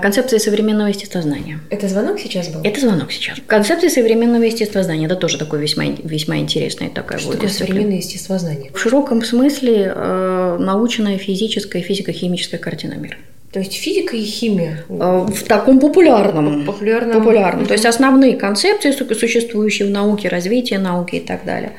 концепции 0.00 0.38
современного 0.38 0.88
естествознания. 0.88 1.60
Это 1.70 1.88
звонок 1.88 2.20
сейчас 2.20 2.48
был? 2.48 2.60
Это 2.62 2.80
звонок 2.80 3.10
сейчас. 3.10 3.38
Концепция 3.46 3.90
современного 3.90 4.44
естествознания– 4.44 5.06
это 5.06 5.16
тоже 5.16 5.38
такой 5.38 5.60
весьма, 5.60 5.84
весьма 5.84 6.38
интересная 6.38 6.88
такая 6.88 7.18
Что 7.18 7.32
такое 7.32 7.48
современное 7.48 7.96
естествознание? 7.96 8.70
В 8.72 8.78
широком 8.78 9.22
смысле 9.22 9.92
э, 9.94 10.56
научная 10.60 11.18
физическая, 11.18 11.82
физико-химическая 11.82 12.60
картина 12.60 12.94
мира. 12.94 13.16
То 13.52 13.58
есть 13.58 13.74
физика 13.74 14.16
и 14.16 14.22
химия? 14.22 14.84
В 14.88 15.42
таком 15.46 15.78
популярном. 15.78 16.64
Популярном. 16.64 17.18
популярном. 17.18 17.66
То 17.66 17.74
есть 17.74 17.84
основные 17.84 18.36
концепции, 18.36 18.92
существующие 18.92 19.88
в 19.88 19.90
науке, 19.90 20.28
развитие 20.28 20.78
науки 20.78 21.16
и 21.16 21.20
так 21.20 21.44
далее. 21.44 21.72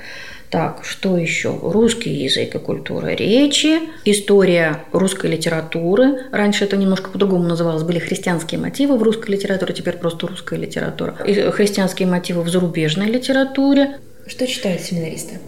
Так, 0.54 0.82
что 0.84 1.18
еще? 1.18 1.58
Русский 1.64 2.12
язык 2.12 2.54
и 2.54 2.60
культура 2.60 3.08
речи, 3.08 3.80
история 4.06 4.84
русской 4.92 5.32
литературы. 5.32 6.28
Раньше 6.32 6.66
это 6.66 6.78
немножко 6.78 7.10
по-другому 7.10 7.46
называлось. 7.46 7.82
Были 7.82 7.98
христианские 7.98 8.62
мотивы 8.62 8.96
в 8.98 9.02
русской 9.02 9.32
литературе, 9.32 9.74
теперь 9.74 9.98
просто 9.98 10.28
русская 10.28 10.60
литература. 10.60 11.18
И 11.26 11.34
христианские 11.50 12.08
мотивы 12.08 12.44
в 12.44 12.50
зарубежной 12.50 13.08
литературе. 13.08 13.98
Что 14.28 14.46
читают 14.46 14.82
семинаристы? 14.82 15.40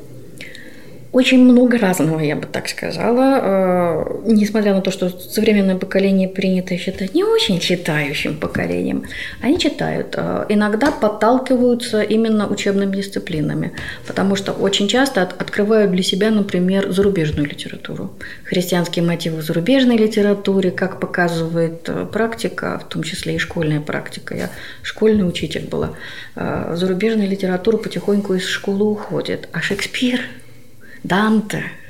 Очень 1.15 1.45
много 1.45 1.77
разного, 1.77 2.19
я 2.19 2.35
бы 2.35 2.45
так 2.45 2.67
сказала. 2.67 4.21
Несмотря 4.25 4.73
на 4.73 4.81
то, 4.81 4.91
что 4.91 5.07
современное 5.09 5.77
поколение 5.77 6.27
принято 6.27 6.77
считать 6.77 7.15
не 7.15 7.23
очень 7.23 7.59
читающим 7.59 8.35
поколением, 8.35 9.05
они 9.39 9.57
читают. 9.57 10.17
Иногда 10.49 10.91
подталкиваются 10.91 12.01
именно 12.01 12.49
учебными 12.49 12.93
дисциплинами, 12.93 13.71
потому 14.05 14.35
что 14.35 14.51
очень 14.51 14.89
часто 14.89 15.21
открывают 15.21 15.91
для 15.91 16.03
себя, 16.03 16.31
например, 16.31 16.91
зарубежную 16.91 17.47
литературу. 17.47 18.11
Христианские 18.43 19.05
мотивы 19.05 19.37
в 19.37 19.41
зарубежной 19.41 19.95
литературе, 19.95 20.69
как 20.69 20.99
показывает 20.99 21.89
практика, 22.11 22.77
в 22.77 22.89
том 22.89 23.03
числе 23.03 23.35
и 23.35 23.39
школьная 23.39 23.79
практика. 23.79 24.35
Я 24.35 24.49
школьный 24.83 25.25
учитель 25.25 25.65
была. 25.65 25.91
Зарубежная 26.35 27.25
литература 27.25 27.77
потихоньку 27.77 28.33
из 28.33 28.45
школы 28.45 28.83
уходит, 28.91 29.47
а 29.53 29.61
Шекспир– 29.61 30.19
Dante. 31.05 31.84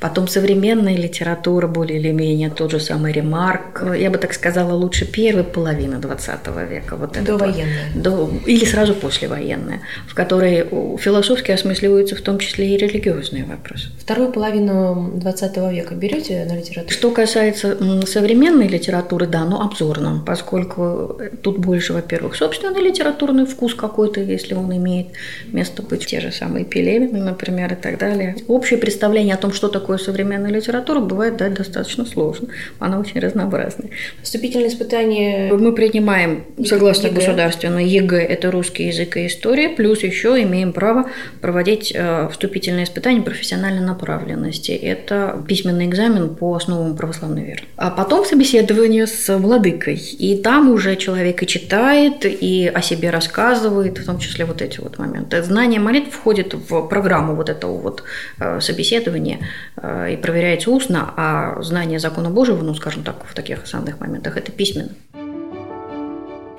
Потом 0.00 0.28
современная 0.28 0.96
литература, 0.96 1.66
более 1.66 1.98
или 1.98 2.10
менее 2.10 2.50
тот 2.50 2.70
же 2.70 2.80
самый 2.80 3.12
Ремарк. 3.12 3.84
Я 3.96 4.10
бы 4.10 4.18
так 4.18 4.32
сказала, 4.32 4.72
лучше 4.74 5.04
первой 5.04 5.44
половины 5.44 5.98
20 5.98 6.38
века. 6.68 6.96
Вот 6.96 7.12
до 7.22 7.36
военная. 7.36 7.90
До, 7.94 8.30
или 8.46 8.64
сразу 8.64 8.94
послевоенная, 8.94 9.80
в 10.06 10.14
которой 10.14 10.66
философски 10.98 11.50
осмысливаются 11.52 12.16
в 12.16 12.20
том 12.20 12.38
числе 12.38 12.74
и 12.74 12.76
религиозные 12.76 13.44
вопросы. 13.44 13.88
Вторую 13.98 14.32
половину 14.32 15.12
20 15.14 15.56
века 15.72 15.94
берете 15.94 16.44
на 16.44 16.56
литературу? 16.56 16.92
Что 16.92 17.10
касается 17.10 17.76
современной 18.06 18.68
литературы, 18.68 19.26
да, 19.26 19.44
но 19.44 19.62
обзорно, 19.62 20.22
поскольку 20.24 21.18
тут 21.42 21.58
больше, 21.58 21.92
во-первых, 21.92 22.36
собственный 22.36 22.80
литературный 22.80 23.46
вкус 23.46 23.74
какой-то, 23.74 24.20
если 24.20 24.54
он 24.54 24.74
имеет 24.76 25.08
место 25.46 25.82
быть, 25.82 26.06
те 26.06 26.20
же 26.20 26.32
самые 26.32 26.64
Пелевины, 26.64 27.20
например, 27.20 27.72
и 27.72 27.76
так 27.76 27.98
далее. 27.98 28.36
Общее 28.48 28.78
представление 28.78 29.34
о 29.34 29.38
том, 29.38 29.52
что 29.52 29.68
такое 29.72 29.98
современная 29.98 30.50
литература, 30.50 31.00
бывает 31.00 31.36
дать 31.36 31.54
достаточно 31.54 32.04
сложно. 32.04 32.48
Она 32.78 32.98
очень 32.98 33.20
разнообразная. 33.20 33.90
Вступительные 34.22 34.68
испытания... 34.68 35.52
Мы 35.52 35.72
принимаем, 35.72 36.44
согласно 36.64 37.08
ЕГЭ. 37.08 37.16
государственной 37.16 37.86
ЕГЭ, 37.86 38.18
это 38.18 38.50
русский 38.50 38.86
язык 38.88 39.16
и 39.16 39.26
история, 39.26 39.68
плюс 39.68 40.02
еще 40.02 40.40
имеем 40.42 40.72
право 40.72 41.10
проводить 41.40 41.92
э, 41.94 42.28
вступительные 42.30 42.84
испытания 42.84 43.22
профессиональной 43.22 43.84
направленности. 43.84 44.72
Это 44.72 45.42
письменный 45.48 45.86
экзамен 45.86 46.34
по 46.34 46.54
основам 46.54 46.96
православной 46.96 47.44
веры. 47.44 47.62
А 47.76 47.90
потом 47.90 48.24
собеседование 48.24 49.06
с 49.06 49.36
владыкой. 49.36 49.96
И 49.96 50.36
там 50.36 50.70
уже 50.70 50.96
человек 50.96 51.42
и 51.42 51.46
читает, 51.46 52.24
и 52.24 52.70
о 52.72 52.82
себе 52.82 53.10
рассказывает, 53.10 53.98
в 53.98 54.06
том 54.06 54.18
числе 54.18 54.44
вот 54.44 54.62
эти 54.62 54.80
вот 54.80 54.98
моменты. 54.98 55.42
Знание 55.42 55.80
молитв 55.80 56.14
входит 56.14 56.54
в 56.54 56.82
программу 56.88 57.34
вот 57.34 57.48
этого 57.48 57.78
вот 57.78 58.02
э, 58.38 58.60
собеседования 58.60 59.38
и 59.76 60.16
проверяется 60.16 60.70
устно, 60.70 61.12
а 61.16 61.60
знание 61.62 61.98
закона 61.98 62.30
Божьего, 62.30 62.62
ну, 62.62 62.74
скажем 62.74 63.02
так, 63.02 63.24
в 63.24 63.34
таких 63.34 63.64
основных 63.64 64.00
моментах, 64.00 64.36
это 64.36 64.52
письменно. 64.52 64.90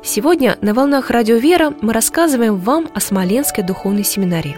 Сегодня 0.04 0.58
на 0.62 0.74
«Волнах 0.74 1.10
Радио 1.10 1.38
Вера» 1.38 1.74
мы 1.82 1.94
рассказываем 1.94 2.58
вам 2.58 2.90
о 2.94 3.00
Смоленской 3.00 3.64
духовной 3.64 4.04
семинарии. 4.04 4.58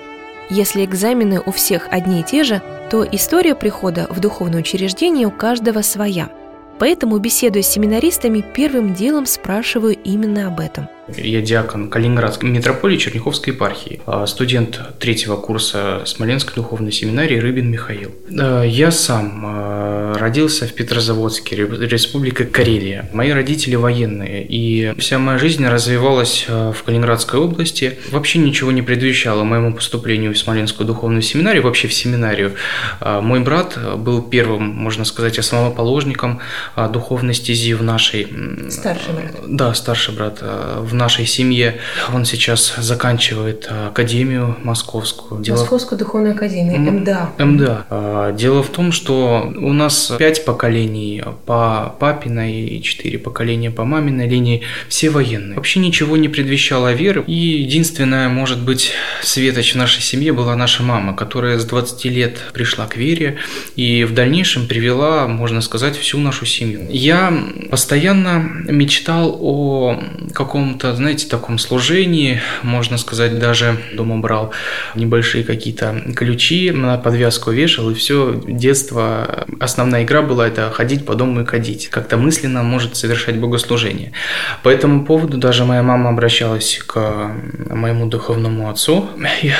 Если 0.49 0.83
экзамены 0.83 1.39
у 1.39 1.51
всех 1.51 1.87
одни 1.91 2.21
и 2.21 2.23
те 2.23 2.43
же, 2.43 2.61
то 2.89 3.03
история 3.03 3.55
прихода 3.55 4.07
в 4.09 4.19
духовное 4.19 4.61
учреждение 4.61 5.27
у 5.27 5.31
каждого 5.31 5.81
своя. 5.81 6.29
Поэтому, 6.79 7.17
беседуя 7.19 7.61
с 7.61 7.67
семинаристами, 7.67 8.43
первым 8.55 8.93
делом 8.93 9.25
спрашиваю 9.25 9.95
именно 9.95 10.47
об 10.47 10.59
этом– 10.59 10.89
Я 11.07 11.41
диакон 11.41 11.89
Калининградской 11.89 12.49
митрополии 12.49 12.97
Черняховской 12.97 13.53
епархии, 13.53 14.01
а 14.07 14.25
студент 14.25 14.81
третьего 14.99 15.35
курса 15.35 16.01
Смоленской 16.05 16.55
духовной 16.55 16.91
семинарии 16.91 17.37
Рыбин 17.37 17.69
Михаил. 17.69 18.11
Я 18.27 18.89
сам 18.89 19.43
а, 19.45 20.17
родился 20.17 20.65
в 20.65 20.73
Петрозаводске, 20.73 21.57
Республика 21.57 22.45
Карелия. 22.45 23.07
Мои 23.13 23.29
родители 23.31 23.75
военные, 23.75 24.45
и 24.47 24.93
вся 24.97 25.19
моя 25.19 25.37
жизнь 25.37 25.65
развивалась 25.67 26.45
а, 26.49 26.71
в 26.71 26.81
Калининградской 26.81 27.39
области. 27.39 27.99
Вообще 28.09 28.39
ничего 28.39 28.71
не 28.71 28.81
предвещало 28.81 29.43
моему 29.43 29.75
поступлению 29.75 30.33
в 30.33 30.37
Смоленскую 30.39 30.87
духовную 30.87 31.21
семинарию, 31.21 31.61
вообще 31.61 31.87
в 31.87 31.93
семинарию. 31.93 32.55
Мой 32.99 33.41
брат 33.41 33.77
был 33.97 34.23
первым, 34.23 34.69
можно 34.69 35.05
сказать, 35.05 35.37
основоположником 35.37 36.39
духовной 36.91 37.35
стези 37.35 37.75
в 37.75 37.83
нашей... 37.83 38.27
Старший 38.71 39.13
брат. 39.13 39.35
Да, 39.47 39.73
старший 39.75 40.15
брат 40.15 40.41
в 40.41 40.94
нашей 40.95 41.25
семье. 41.25 41.77
Он 42.13 42.25
сейчас 42.25 42.75
заканчивает 42.77 43.67
э, 43.69 43.87
академию 43.87 44.57
московскую. 44.63 45.41
Дело... 45.41 45.57
Московскую 45.57 45.99
духовную 45.99 46.33
академию, 46.33 46.79
МДА. 46.79 47.31
МДА. 47.37 47.85
А, 47.89 48.31
дело 48.33 48.63
в 48.63 48.69
том, 48.69 48.91
что 48.91 49.51
у 49.55 49.73
нас 49.73 50.13
пять 50.17 50.45
поколений 50.45 51.23
по 51.45 51.95
папиной 51.99 52.65
и 52.65 52.81
четыре 52.81 53.19
поколения 53.19 53.71
по 53.71 53.85
маминой 53.85 54.27
линии, 54.27 54.61
все 54.89 55.09
военные. 55.09 55.55
Вообще 55.55 55.79
ничего 55.79 56.17
не 56.17 56.27
предвещало 56.27 56.93
веры. 56.93 57.23
И 57.27 57.33
единственная, 57.33 58.29
может 58.29 58.61
быть, 58.63 58.91
светоч 59.21 59.73
в 59.73 59.77
нашей 59.77 60.01
семье 60.01 60.33
была 60.33 60.55
наша 60.55 60.83
мама, 60.83 61.15
которая 61.15 61.59
с 61.59 61.65
20 61.65 62.05
лет 62.05 62.37
пришла 62.53 62.85
к 62.87 62.97
вере 62.97 63.37
и 63.75 64.03
в 64.03 64.13
дальнейшем 64.13 64.67
привела, 64.67 65.27
можно 65.27 65.61
сказать, 65.61 65.97
всю 65.97 66.17
нашу 66.19 66.45
семью. 66.45 66.81
Я 66.89 67.33
постоянно 67.69 68.39
мечтал 68.67 69.37
о 69.39 69.99
каком-то 70.33 70.84
знаете, 70.93 71.27
таком 71.27 71.57
служении, 71.57 72.41
можно 72.63 72.97
сказать, 72.97 73.39
даже 73.39 73.77
дома 73.93 74.17
брал 74.17 74.51
небольшие 74.95 75.43
какие-то 75.43 76.03
ключи, 76.15 76.71
на 76.71 76.97
подвязку 76.97 77.51
вешал, 77.51 77.89
и 77.89 77.93
все 77.93 78.41
детство, 78.47 79.45
основная 79.59 80.03
игра 80.03 80.21
была 80.21 80.47
это 80.47 80.69
ходить 80.71 81.05
по 81.05 81.15
дому 81.15 81.41
и 81.41 81.45
ходить. 81.45 81.89
Как-то 81.89 82.17
мысленно 82.17 82.63
может 82.63 82.95
совершать 82.95 83.37
богослужение. 83.39 84.11
По 84.63 84.69
этому 84.69 85.05
поводу 85.05 85.37
даже 85.37 85.65
моя 85.65 85.83
мама 85.83 86.09
обращалась 86.09 86.79
к 86.85 87.31
моему 87.69 88.07
духовному 88.07 88.69
отцу, 88.69 89.09
и 89.41 89.51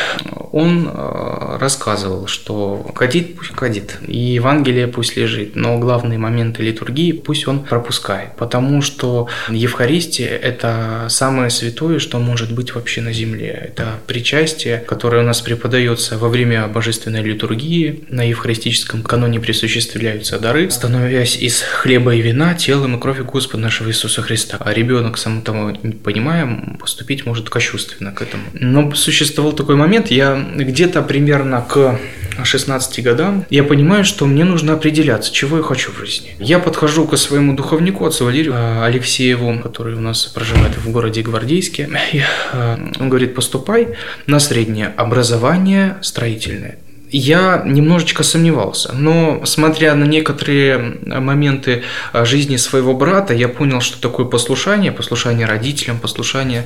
он 0.51 0.89
э, 0.91 1.57
рассказывал, 1.59 2.27
что 2.27 2.91
ходить 2.95 3.35
пусть 3.35 3.55
ходит, 3.55 3.97
и 4.07 4.17
Евангелие 4.17 4.87
пусть 4.87 5.17
лежит, 5.17 5.55
но 5.55 5.77
главные 5.77 6.17
моменты 6.17 6.63
литургии 6.63 7.11
пусть 7.11 7.47
он 7.47 7.59
пропускает, 7.59 8.35
потому 8.37 8.81
что 8.81 9.27
Евхаристия– 9.49 10.29
это 10.43 11.07
самое 11.15 11.49
святое, 11.49 11.99
что 11.99 12.19
может 12.19 12.51
быть 12.51 12.75
вообще 12.75 13.01
на 13.01 13.13
земле. 13.13 13.69
Это 13.69 13.99
причастие, 14.05 14.79
которое 14.79 15.23
у 15.23 15.25
нас 15.25 15.39
преподается 15.41 16.17
во 16.17 16.27
время 16.27 16.67
божественной 16.67 17.23
литургии. 17.23 18.03
На 18.09 18.27
евхаристическом 18.27 19.01
каноне 19.01 19.39
присуществляются 19.39 20.39
дары, 20.39 20.69
становясь 20.69 21.37
из 21.37 21.61
хлеба 21.61 22.13
и 22.13 22.21
вина 22.21 22.53
телом 22.53 22.97
и 22.97 22.99
кровью 22.99 23.23
Господа 23.23 23.63
нашего 23.63 23.89
Иисуса 23.89 24.21
Христа. 24.21 24.57
А 24.59 24.73
ребенок, 24.73 25.17
сам 25.17 25.41
того 25.41 25.71
не 25.71 25.93
понимая, 25.93 26.77
поступить 26.79 27.25
может 27.25 27.49
кощувственно 27.49 28.11
к 28.11 28.21
этому. 28.21 28.43
Но 28.53 28.93
существовал 28.93 29.53
такой 29.53 29.75
момент, 29.75 30.11
я 30.11 30.35
где-то 30.55 31.01
примерно 31.01 31.61
к 31.61 31.97
16 32.43 33.03
годам, 33.03 33.45
я 33.49 33.63
понимаю, 33.63 34.03
что 34.03 34.25
мне 34.25 34.43
нужно 34.43 34.73
определяться, 34.73 35.31
чего 35.31 35.57
я 35.57 35.63
хочу 35.63 35.91
в 35.91 35.97
жизни. 35.97 36.35
Я 36.39 36.59
подхожу 36.59 37.07
к 37.07 37.17
своему 37.17 37.55
духовнику, 37.55 38.05
отцу 38.05 38.25
Валерию 38.25 38.53
э, 38.53 38.83
Алексееву, 38.83 39.59
который 39.59 39.95
у 39.95 40.01
нас 40.01 40.25
проживает 40.25 40.75
в 40.77 40.91
городе 40.91 41.21
Гвардейске. 41.21 41.89
И, 42.11 42.21
э, 42.53 42.77
он 42.99 43.09
говорит, 43.09 43.35
поступай 43.35 43.89
на 44.27 44.39
среднее 44.39 44.87
образование 44.97 45.97
строительное. 46.01 46.77
Я 47.11 47.61
немножечко 47.65 48.23
сомневался, 48.23 48.93
но 48.93 49.45
смотря 49.45 49.95
на 49.95 50.05
некоторые 50.05 50.97
моменты 51.05 51.83
э, 52.13 52.25
жизни 52.25 52.57
своего 52.57 52.93
брата, 52.93 53.33
я 53.33 53.47
понял, 53.47 53.79
что 53.79 54.01
такое 54.01 54.25
послушание, 54.25 54.91
послушание 54.91 55.45
родителям, 55.45 55.99
послушание 55.99 56.65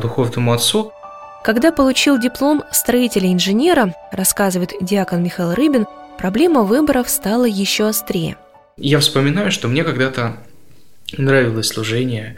духовному 0.00 0.52
отцу– 0.52 0.92
когда 1.42 1.72
получил 1.72 2.18
диплом 2.18 2.62
строителя-инженера, 2.70 3.94
рассказывает 4.12 4.72
диакон 4.80 5.22
Михаил 5.22 5.54
Рыбин, 5.54 5.86
проблема 6.18 6.62
выборов 6.62 7.08
стала 7.08 7.44
еще 7.44 7.88
острее. 7.88 8.36
Я 8.76 9.00
вспоминаю, 9.00 9.50
что 9.50 9.68
мне 9.68 9.84
когда-то 9.84 10.36
нравилось 11.18 11.68
служение, 11.68 12.36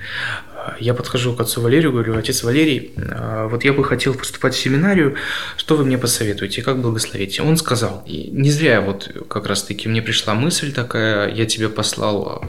я 0.81 0.95
подхожу 0.95 1.35
к 1.35 1.41
отцу 1.41 1.61
Валерию, 1.61 1.93
говорю, 1.93 2.17
отец 2.17 2.43
Валерий, 2.43 2.93
а, 2.97 3.49
вот 3.49 3.65
я 3.65 3.73
бы 3.73 3.85
хотел 3.85 4.15
поступать 4.15 4.55
в 4.55 4.59
семинарию, 4.59 5.15
что 5.57 5.77
вы 5.77 5.85
мне 5.85 5.99
посоветуете, 5.99 6.63
как 6.63 6.81
благословите? 6.81 7.43
Он 7.43 7.57
сказал, 7.57 8.05
не 8.07 8.51
зря 8.51 8.81
вот 8.81 9.11
как 9.29 9.47
раз-таки 9.47 9.89
мне 9.89 10.03
пришла 10.03 10.35
мысль 10.35 10.73
такая, 10.73 11.33
я 11.33 11.47
тебя 11.47 11.69
послал 11.69 12.43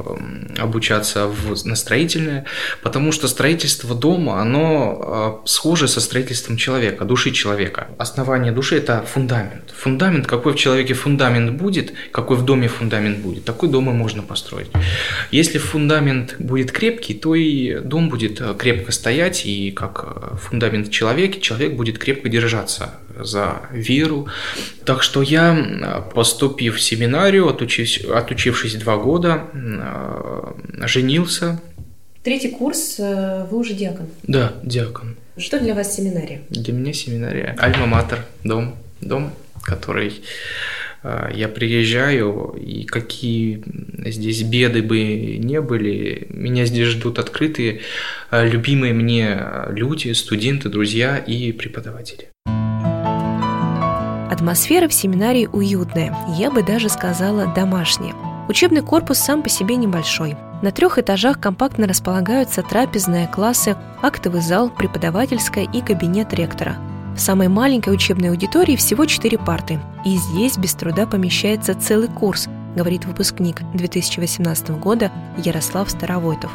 обучаться 0.58 1.28
в, 1.28 1.66
на 1.66 1.76
строительное, 1.76 2.46
потому 2.82 3.12
что 3.12 3.28
строительство 3.28 3.96
дома, 3.96 4.42
оно 4.42 5.00
а, 5.02 5.42
схоже 5.46 5.88
со 5.88 6.02
строительством 6.02 6.58
человека, 6.58 7.06
души 7.06 7.32
человека. 7.32 7.88
Основание 7.98 8.52
души– 8.52 8.76
это 8.78 9.04
фундамент. 9.04 9.74
Фундамент, 9.76 10.28
какой 10.28 10.54
в 10.54 10.56
человеке 10.56 10.94
фундамент 10.94 11.52
будет, 11.52 11.94
какой 12.12 12.38
в 12.38 12.46
доме 12.46 12.68
фундамент 12.68 13.20
будет, 13.20 13.46
такой 13.46 13.70
дом 13.70 13.90
и 13.90 13.94
можно 13.94 14.22
построить. 14.22 14.68
Если 15.32 15.58
фундамент 15.58 16.36
будет 16.40 16.72
крепкий, 16.72 17.14
то 17.14 17.36
и 17.36 17.80
дом 17.80 18.05
дом 18.06 18.10
будет 18.10 18.42
э, 18.42 18.56
крепко 18.58 18.92
стоять, 18.92 19.46
и 19.46 19.72
как 19.72 20.04
э, 20.06 20.36
фундамент 20.38 20.92
человека, 20.92 21.40
человек 21.40 21.74
будет 21.74 21.98
крепко 21.98 22.30
держаться 22.30 22.96
за 23.20 23.62
веру. 23.72 24.28
Так 24.86 25.04
что 25.04 25.22
я, 25.22 25.56
э, 25.56 26.14
поступив 26.14 26.76
в 26.76 26.82
семинарию, 26.82 27.48
отучившись, 27.48 28.06
отучившись 28.06 28.76
два 28.76 28.98
года, 28.98 29.44
женился. 30.86 31.60
Третий 32.24 32.50
курс, 32.50 32.98
вы 32.98 33.58
уже 33.58 33.74
диакон? 33.74 34.08
Да, 34.24 34.54
диакон. 34.64 35.16
Что 35.38 35.60
для 35.60 35.76
вас 35.76 35.96
семинария? 35.96 36.42
Для 36.50 36.74
меня 36.74 36.94
семинария. 36.94 37.56
Альма-матер, 37.60 38.20
дом, 38.44 38.76
дом, 39.02 39.32
который 39.62 40.22
я 41.34 41.48
приезжаю, 41.48 42.56
и 42.60 42.84
какие 42.86 43.64
здесь 44.10 44.42
беды 44.44 44.82
бы 44.82 45.38
не 45.38 45.62
были, 45.62 46.28
меня 46.30 46.66
здесь 46.66 46.88
ждут 46.88 47.20
открытые, 47.20 47.82
а, 48.32 48.46
любимые 48.46 48.94
мне 48.94 49.40
люди, 49.70 50.12
студенты, 50.14 50.70
друзья 50.70 51.18
и 51.18 51.52
преподаватели. 51.52 52.30
Атмосфера 54.32 54.88
в 54.88 54.94
семинарии 54.94 55.48
уютная, 55.52 56.16
я 56.38 56.52
бы 56.52 56.64
даже 56.64 56.90
сказала 56.90 57.54
домашняя. 57.54 58.14
Учебный 58.50 58.82
корпус 58.82 59.18
сам 59.18 59.44
по 59.44 59.50
себе 59.50 59.76
небольшой. 59.76 60.36
На 60.62 60.72
трех 60.72 60.98
этажах 60.98 61.40
компактно 61.40 61.88
располагаются 61.88 62.64
трапезные 62.64 63.28
классы, 63.28 63.76
актовый 64.02 64.42
зал, 64.42 64.70
преподавательская 64.70 65.68
и 65.72 65.82
кабинет 65.82 66.34
ректора– 66.34 66.78
в 67.16 67.20
самой 67.20 67.48
маленькой 67.48 67.94
учебной 67.94 68.30
аудитории 68.30 68.76
всего 68.76 69.06
4 69.06 69.38
парты, 69.38 69.80
и 70.06 70.18
здесь 70.18 70.58
без 70.58 70.74
труда 70.74 71.08
помещается 71.08 71.74
целый 71.74 72.08
курс, 72.08 72.48
говорит 72.76 73.06
выпускник 73.06 73.62
2018 73.74 74.72
года 74.72 75.12
Ярослав 75.38 75.90
Старовойтов. 75.90 76.52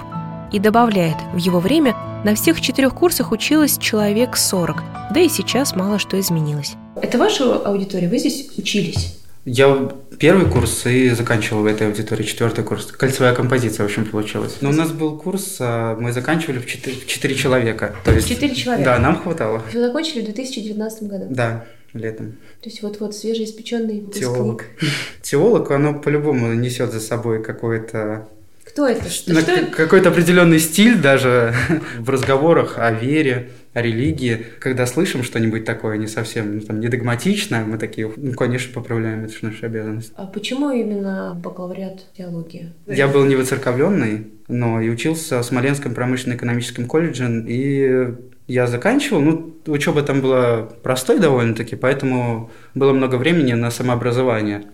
И 0.52 0.58
добавляет, 0.58 1.16
в 1.32 1.38
его 1.38 1.60
время 1.60 1.94
на 2.24 2.34
всех 2.34 2.60
четырех 2.60 2.94
курсах 2.94 3.32
училось 3.32 3.78
человек 3.78 4.36
40, 4.36 4.82
да 5.14 5.20
и 5.20 5.28
сейчас 5.28 5.74
мало 5.74 5.98
что 5.98 6.18
изменилось. 6.20 6.74
Это 7.00 7.18
ваша 7.18 7.56
аудитория? 7.56 8.08
Вы 8.08 8.18
здесь 8.18 8.50
учились? 8.58 9.19
Я 9.46 9.90
первый 10.18 10.50
курс 10.50 10.84
и 10.84 11.10
заканчивал 11.10 11.62
в 11.62 11.66
этой 11.66 11.86
аудитории, 11.86 12.24
четвертый 12.24 12.62
курс. 12.62 12.86
Кольцевая 12.86 13.34
композиция, 13.34 13.84
в 13.84 13.86
общем, 13.86 14.04
получилась. 14.04 14.58
Но 14.60 14.68
у 14.68 14.72
нас 14.72 14.90
был 14.90 15.16
курс, 15.16 15.56
а, 15.60 15.96
мы 15.96 16.12
заканчивали 16.12 16.58
в 16.58 16.66
четыре 16.66 17.34
человека. 17.34 17.94
То 18.04 18.12
есть, 18.12 18.28
4 18.28 18.54
человека? 18.54 18.90
Да, 18.90 18.98
нам 18.98 19.16
хватало. 19.22 19.62
Вы 19.72 19.80
закончили 19.80 20.20
в 20.20 20.24
2019 20.26 21.02
году? 21.04 21.26
Да, 21.30 21.64
летом. 21.94 22.32
То 22.60 22.68
есть 22.68 22.82
вот-вот 22.82 23.16
свежеиспеченный 23.16 24.00
выпускник. 24.00 24.24
Теолог. 24.24 24.64
Теолог, 25.22 25.70
оно 25.70 25.98
по-любому 25.98 26.52
несет 26.52 26.92
за 26.92 27.00
собой 27.00 27.42
какое-то 27.42 28.28
кто 28.64 28.86
это? 28.86 29.08
Что? 29.08 29.34
Какой-то 29.74 30.10
определенный 30.10 30.60
стиль 30.60 30.96
даже 30.96 31.54
в 31.98 32.08
разговорах 32.08 32.78
о 32.78 32.92
вере, 32.92 33.50
о 33.72 33.82
религии. 33.82 34.46
Когда 34.58 34.86
слышим 34.86 35.22
что-нибудь 35.22 35.64
такое 35.64 35.96
не 35.96 36.06
совсем 36.06 36.56
ну, 36.56 36.60
там, 36.60 36.80
не 36.80 36.88
догматично, 36.88 37.64
мы 37.64 37.78
такие, 37.78 38.10
ну, 38.16 38.32
конечно, 38.32 38.72
поправляем, 38.74 39.24
это 39.24 39.32
же 39.32 39.38
наша 39.42 39.66
обязанность. 39.66 40.12
А 40.16 40.26
почему 40.26 40.70
именно 40.70 41.38
бакалавриат 41.42 42.12
теологии? 42.16 42.72
Я 42.86 43.06
был 43.06 43.24
не 43.24 43.36
выцерковленный, 43.36 44.26
но 44.48 44.80
и 44.80 44.88
учился 44.88 45.38
в 45.38 45.44
Смоленском 45.44 45.94
промышленно-экономическом 45.94 46.86
колледже, 46.86 47.44
и 47.46 48.14
я 48.48 48.66
заканчивал, 48.66 49.20
ну, 49.20 49.56
учеба 49.66 50.02
там 50.02 50.20
была 50.20 50.62
простой 50.82 51.20
довольно-таки, 51.20 51.76
поэтому 51.76 52.50
было 52.74 52.92
много 52.92 53.14
времени 53.14 53.52
на 53.52 53.70
самообразование. 53.70 54.64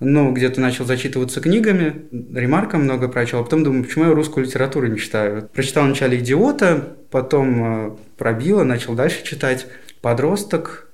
Ну, 0.00 0.32
где-то 0.32 0.60
начал 0.60 0.84
зачитываться 0.84 1.40
книгами, 1.40 2.06
ремарка 2.10 2.76
много 2.76 3.08
прочел, 3.08 3.40
а 3.40 3.44
потом 3.44 3.64
думаю, 3.64 3.84
почему 3.84 4.04
я 4.04 4.10
русскую 4.12 4.44
литературу 4.44 4.86
не 4.88 4.98
читаю. 4.98 5.48
Прочитал 5.52 5.84
вначале 5.84 6.18
«Идиота», 6.18 6.96
потом 7.10 7.64
э, 7.64 7.96
пробило, 8.18 8.62
начал 8.62 8.94
дальше 8.94 9.24
читать 9.24 9.66
«Подросток», 10.02 10.88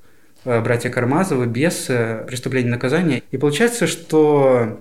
э, 0.44 0.60
«Братья 0.60 0.88
Кармазовы», 0.88 1.46
«Бесы», 1.46 2.24
«Преступление 2.28 2.68
и 2.68 2.72
наказание». 2.72 3.22
И 3.32 3.38
получается, 3.38 3.88
что 3.88 4.80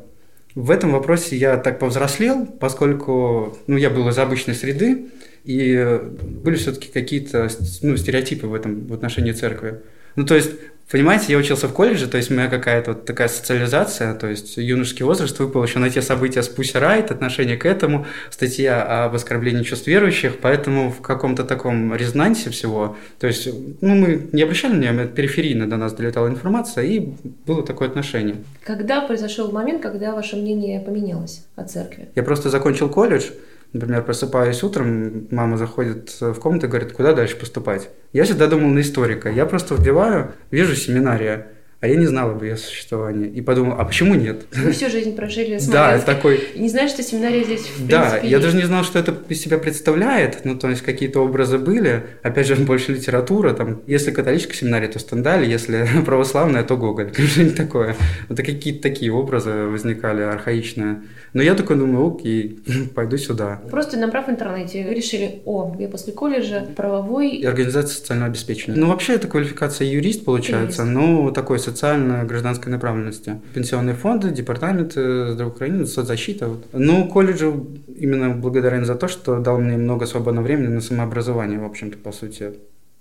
в 0.54 0.70
этом 0.70 0.92
вопросе 0.92 1.36
я 1.36 1.58
так 1.58 1.80
повзрослел, 1.80 2.46
поскольку 2.46 3.58
ну, 3.66 3.78
я 3.78 3.90
был 3.90 4.08
из 4.10 4.20
обычной 4.20 4.54
среды, 4.54 5.08
и 5.46 6.00
были 6.22 6.58
все-таки 6.58 6.90
какие-то 6.90 7.50
ну, 7.82 7.98
стереотипы 7.98 8.46
в 8.46 8.54
этом 8.54 8.86
в 8.86 8.94
отношении 8.94 9.32
церкви. 9.32 9.82
Ну, 10.16 10.26
то 10.26 10.36
есть 10.36 10.52
Понимаете, 10.92 11.28
я 11.30 11.38
учился 11.38 11.70
в 11.70 11.74
колледже, 11.74 12.08
то 12.08 12.18
есть 12.18 12.30
у 12.30 12.34
меня 12.34 12.50
какая-то 12.50 12.92
вот 12.92 13.06
такая 13.06 13.30
социализация, 13.30 14.14
то 14.14 14.28
есть 14.28 14.58
юношеский 14.58 15.06
возраст 15.06 15.40
выпал 15.40 15.64
еще 15.64 15.80
на 15.80 15.90
те 15.90 16.02
события 16.02 16.44
с 16.44 16.50
Пусси 16.50 16.78
Райт, 16.78 17.12
отношение 17.12 17.56
к 17.56 17.66
этому, 17.66 18.06
статья 18.30 19.06
об 19.06 19.16
оскорблении 19.16 19.64
чувств 19.64 19.88
верующих, 19.88 20.40
поэтому 20.40 20.92
в 20.92 21.02
каком-то 21.02 21.46
таком 21.46 21.96
резонансе 21.96 22.50
всего, 22.50 22.98
то 23.20 23.28
есть 23.28 23.48
ну, 23.80 23.96
мы 23.96 24.28
не 24.34 24.42
обращали 24.42 24.74
на 24.74 24.80
нее, 24.80 25.08
периферийно 25.08 25.70
до 25.70 25.78
нас 25.78 25.94
долетала 25.94 26.28
информация, 26.28 26.84
и 26.84 27.14
было 27.46 27.66
такое 27.66 27.88
отношение. 27.88 28.36
Когда 28.66 29.00
произошел 29.00 29.50
момент, 29.50 29.82
когда 29.82 30.14
ваше 30.14 30.36
мнение 30.36 30.82
поменялось 30.82 31.46
о 31.56 31.64
церкви? 31.64 32.10
Я 32.16 32.24
просто 32.24 32.50
закончил 32.50 32.90
колледж, 32.90 33.30
Например, 33.74 34.04
просыпаюсь 34.04 34.64
утром, 34.64 35.28
мама 35.32 35.58
заходит 35.58 36.20
в 36.20 36.36
комнату 36.36 36.66
и 36.66 36.70
говорит, 36.70 36.92
куда 36.92 37.14
дальше 37.14 37.38
поступать. 37.38 37.90
Я 38.12 38.26
всегда 38.26 38.48
думал 38.48 38.70
на 38.70 38.82
историка. 38.82 39.30
Я 39.30 39.46
просто 39.46 39.76
вбиваю, 39.76 40.34
вижу 40.52 40.76
семинария, 40.76 41.48
а 41.82 41.88
я 41.88 41.96
не 41.96 42.06
знал 42.06 42.32
об 42.32 42.44
ее 42.44 42.58
существовании. 42.58 43.30
И 43.30 43.42
подумал, 43.42 43.76
а 43.80 43.84
почему 43.86 44.16
нет? 44.16 44.46
Вы 44.56 44.72
всю 44.72 44.90
жизнь 44.90 45.16
прожили 45.16 45.58
с 45.60 45.68
Да, 45.68 45.98
такой... 46.00 46.40
Не 46.56 46.70
знаешь, 46.70 46.92
что 46.92 47.04
семинария 47.04 47.44
здесь 47.44 47.62
в 47.68 47.88
Да, 47.88 48.02
принципе, 48.02 48.28
я 48.30 48.38
есть. 48.38 48.44
даже 48.46 48.58
не 48.58 48.64
знал, 48.64 48.84
что 48.84 49.00
это 49.00 49.16
из 49.30 49.42
себя 49.42 49.58
представляет. 49.58 50.46
Ну, 50.46 50.56
то 50.58 50.70
есть 50.70 50.82
какие-то 50.84 51.20
образы 51.22 51.58
были. 51.58 52.04
Опять 52.24 52.48
же, 52.48 52.56
больше 52.72 52.94
литература. 52.94 53.54
Там, 53.54 53.82
если 53.88 54.12
католическая 54.12 54.56
семинария, 54.56 54.88
то 54.90 55.00
Стендаль, 55.00 55.46
если 55.46 55.88
православная, 56.06 56.64
то 56.64 56.78
Гоголь. 56.78 57.12
Что-нибудь 57.14 57.56
такое. 57.58 57.96
Вот 58.30 58.38
какие-то 58.38 58.82
такие 58.82 59.12
образы 59.12 59.52
возникали 59.52 60.22
архаичные. 60.22 61.02
Но 61.34 61.42
я 61.42 61.56
такой 61.56 61.78
думаю, 61.78 62.16
окей, 62.16 62.60
пойду 62.94 63.18
сюда. 63.18 63.62
Просто 63.72 63.98
набрав 63.98 64.28
в 64.28 64.30
интернете, 64.30 64.86
вы 64.88 64.94
решили, 64.94 65.42
о, 65.46 65.76
я 65.80 65.88
после 65.88 66.14
колледжа 66.14 66.66
правовой... 66.76 67.30
И 67.32 67.46
организация 67.46 67.96
социального 67.96 68.30
обеспечения. 68.30 68.78
Ну, 68.78 68.88
вообще, 68.90 69.14
это 69.14 69.28
квалификация 69.28 69.88
юрист, 69.88 70.26
получается, 70.26 70.82
Юрист. 70.84 70.98
ну, 71.00 71.32
такой 71.32 71.58
социально-гражданской 71.72 72.72
направленности. 72.72 73.40
Пенсионные 73.54 73.96
фонды, 73.96 74.30
департамент 74.30 74.92
здравоохранения, 74.94 75.86
соцзащита. 75.86 76.48
Вот. 76.48 76.66
Ну, 76.74 77.08
колледжу 77.08 77.68
именно 77.98 78.30
благодарен 78.30 78.86
за 78.86 78.96
то, 78.96 79.08
что 79.08 79.40
дал 79.40 79.60
мне 79.60 79.78
много 79.78 80.06
свободного 80.06 80.46
времени 80.46 80.68
на 80.68 80.82
самообразование, 80.82 81.60
в 81.60 81.66
общем-то, 81.66 81.98
по 81.98 82.12
сути. 82.12 82.54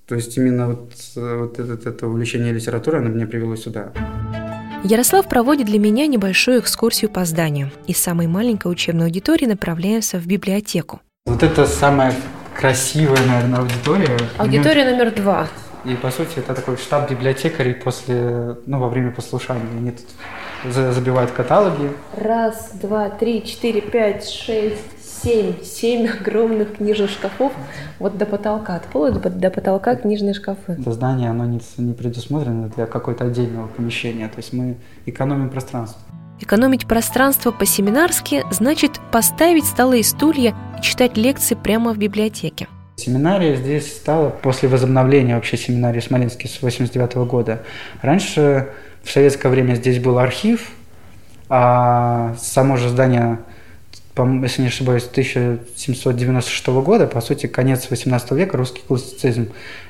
То 0.07 0.17
есть 0.17 0.37
именно 0.37 0.67
вот, 0.69 0.93
вот 1.15 1.59
это, 1.61 1.89
это 1.89 2.07
увлечение 2.07 2.53
литературой, 2.53 3.01
оно 3.01 3.11
меня 3.11 3.27
привело 3.27 3.57
сюда. 3.57 3.93
Ярослав 4.83 5.29
проводит 5.29 5.67
для 5.67 5.79
меня 5.79 6.07
небольшую 6.07 6.61
экскурсию 6.61 7.11
по 7.11 7.25
зданию. 7.25 7.71
Из 7.87 7.99
самой 7.99 8.27
маленькой 8.27 8.73
учебной 8.73 9.07
аудитории 9.07 9.47
направляемся 9.47 10.19
в 10.19 10.27
библиотеку. 10.27 11.01
Вот 11.27 11.43
это 11.43 11.67
самая 11.67 12.15
красивая, 12.57 13.25
наверное, 13.27 13.61
аудитория. 13.61 14.19
Аудитория 14.39 14.91
номер 14.91 15.15
два. 15.15 15.49
И, 15.85 15.95
по 15.95 16.11
сути, 16.11 16.39
это 16.39 16.55
такой 16.55 16.77
штаб 16.77 17.11
библиотекарей 17.11 17.75
после, 17.75 18.57
ну, 18.67 18.79
во 18.79 18.89
время 18.89 19.11
послушания. 19.13 19.63
Они 19.79 19.93
тут 19.93 20.07
за- 20.73 20.93
забивают 20.93 21.31
каталоги. 21.31 21.91
Раз, 22.17 22.73
два, 22.75 23.09
три, 23.09 23.45
четыре, 23.45 23.81
пять, 23.81 24.29
шесть, 24.29 25.23
семь. 25.23 25.55
Семь 25.63 26.07
огромных 26.07 26.77
книжных 26.77 27.11
шкафов. 27.11 27.53
Вот 27.99 28.19
до 28.19 28.27
потолка, 28.27 28.77
от 28.77 28.85
пола 28.85 29.11
до, 29.13 29.31
до 29.31 29.51
потолка 29.51 29.97
книжные 29.97 30.35
шкафы. 30.35 30.73
Это 30.79 30.93
здание, 30.93 31.31
оно 31.31 31.45
не, 31.47 31.61
не 31.79 31.93
предусмотрено 31.95 32.69
для 32.69 32.87
какой-то 32.87 33.25
отдельного 33.25 33.67
помещения. 33.69 34.29
То 34.29 34.37
есть 34.39 34.53
мы 34.53 34.77
экономим 35.07 35.51
пространство. 35.51 36.01
Экономить 36.41 36.87
пространство 36.87 37.51
по-семинарски 37.51 38.45
значит 38.51 38.93
поставить 39.13 39.67
столы 39.67 40.01
и 40.01 40.03
стулья 40.03 40.55
и 40.79 40.83
читать 40.83 41.17
лекции 41.19 41.55
прямо 41.55 41.93
в 41.93 41.99
библиотеке. 41.99 42.67
Семинария 43.01 43.57
здесь 43.57 43.97
стала 43.97 44.29
после 44.29 44.69
возобновления 44.69 45.35
вообще 45.35 45.57
семинарии 45.57 46.01
Смоленске 46.01 46.49
с 46.49 46.61
89 46.61 47.15
года. 47.29 47.63
Раньше 48.03 48.69
в 49.03 49.11
советское 49.11 49.49
время 49.49 49.75
здесь 49.75 49.99
был 49.99 50.19
архив, 50.19 50.71
а 51.49 52.35
само 52.39 52.77
же 52.77 52.91
здание, 52.91 53.39
если 54.43 54.63
не 54.63 54.69
ошибаюсь, 54.69 55.07
1796 55.11 56.67
года, 56.69 57.07
по 57.07 57.23
сути, 57.23 57.47
конец 57.47 57.89
18 57.89 58.33
века, 58.33 58.59
русский 58.59 58.83
классицизм. 58.87 59.49